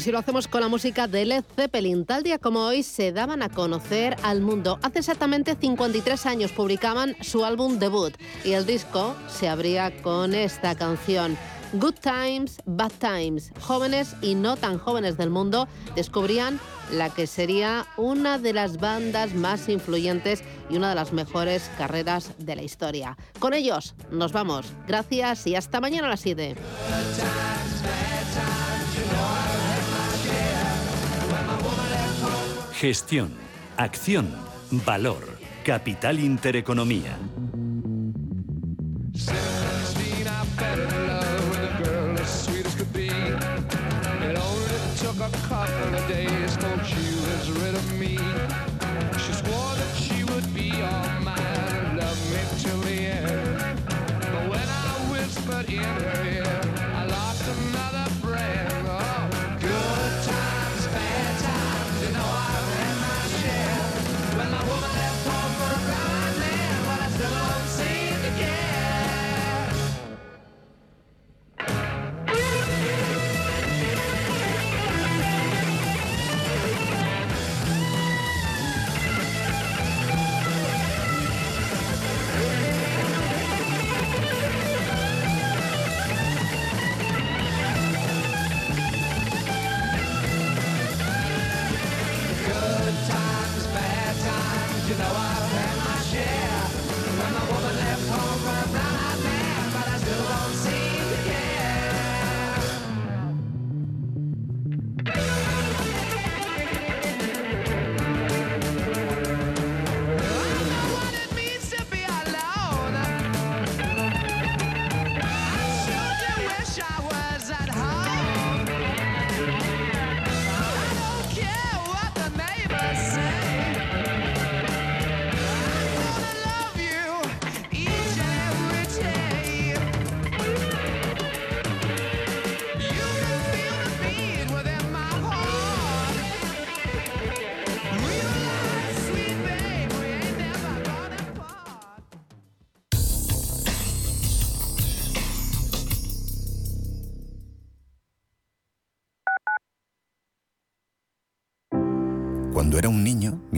[0.00, 2.06] Nos vamos y lo hacemos con la música de Led Zeppelin.
[2.06, 4.78] Tal día como hoy se daban a conocer al mundo.
[4.80, 10.74] Hace exactamente 53 años publicaban su álbum debut y el disco se abría con esta
[10.74, 11.36] canción.
[11.74, 13.52] Good Times, Bad Times.
[13.60, 16.58] Jóvenes y no tan jóvenes del mundo descubrían
[16.90, 22.32] la que sería una de las bandas más influyentes y una de las mejores carreras
[22.38, 23.18] de la historia.
[23.38, 24.72] Con ellos nos vamos.
[24.88, 26.56] Gracias y hasta mañana a las 7.
[32.80, 33.28] Gestión,
[33.76, 34.34] acción,
[34.86, 35.22] valor,
[35.66, 37.18] capital intereconomía.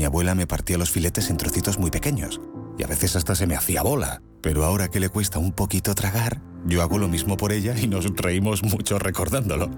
[0.04, 2.40] Abuela me partía los filetes en trocitos muy pequeños
[2.78, 4.22] y a veces hasta se me hacía bola.
[4.40, 7.86] Pero ahora que le cuesta un poquito tragar, yo hago lo mismo por ella y
[7.86, 9.70] nos reímos mucho recordándolo.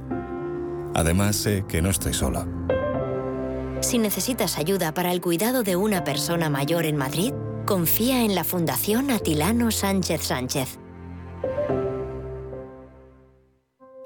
[0.94, 2.46] Además sé que no estoy sola.
[3.80, 7.32] Si necesitas ayuda para el cuidado de una persona mayor en Madrid,
[7.66, 10.78] confía en la Fundación Atilano Sánchez Sánchez.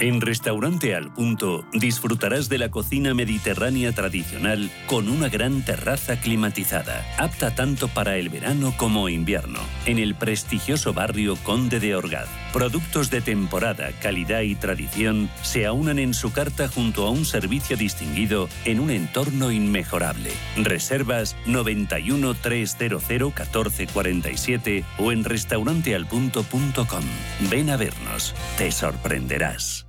[0.00, 7.06] En Restaurante Al Punto disfrutarás de la cocina mediterránea tradicional con una gran terraza climatizada,
[7.16, 12.43] apta tanto para el verano como invierno, en el prestigioso barrio Conde de Orgaz.
[12.54, 17.76] Productos de temporada, calidad y tradición se aunan en su carta junto a un servicio
[17.76, 20.30] distinguido en un entorno inmejorable.
[20.56, 27.04] Reservas 91 300 1447 o en restaurantealpunto.com.
[27.50, 29.88] Ven a vernos, te sorprenderás.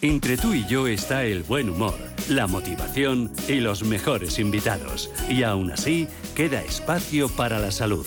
[0.00, 5.10] Entre tú y yo está el buen humor, la motivación y los mejores invitados.
[5.28, 8.06] Y aún así, queda espacio para la salud.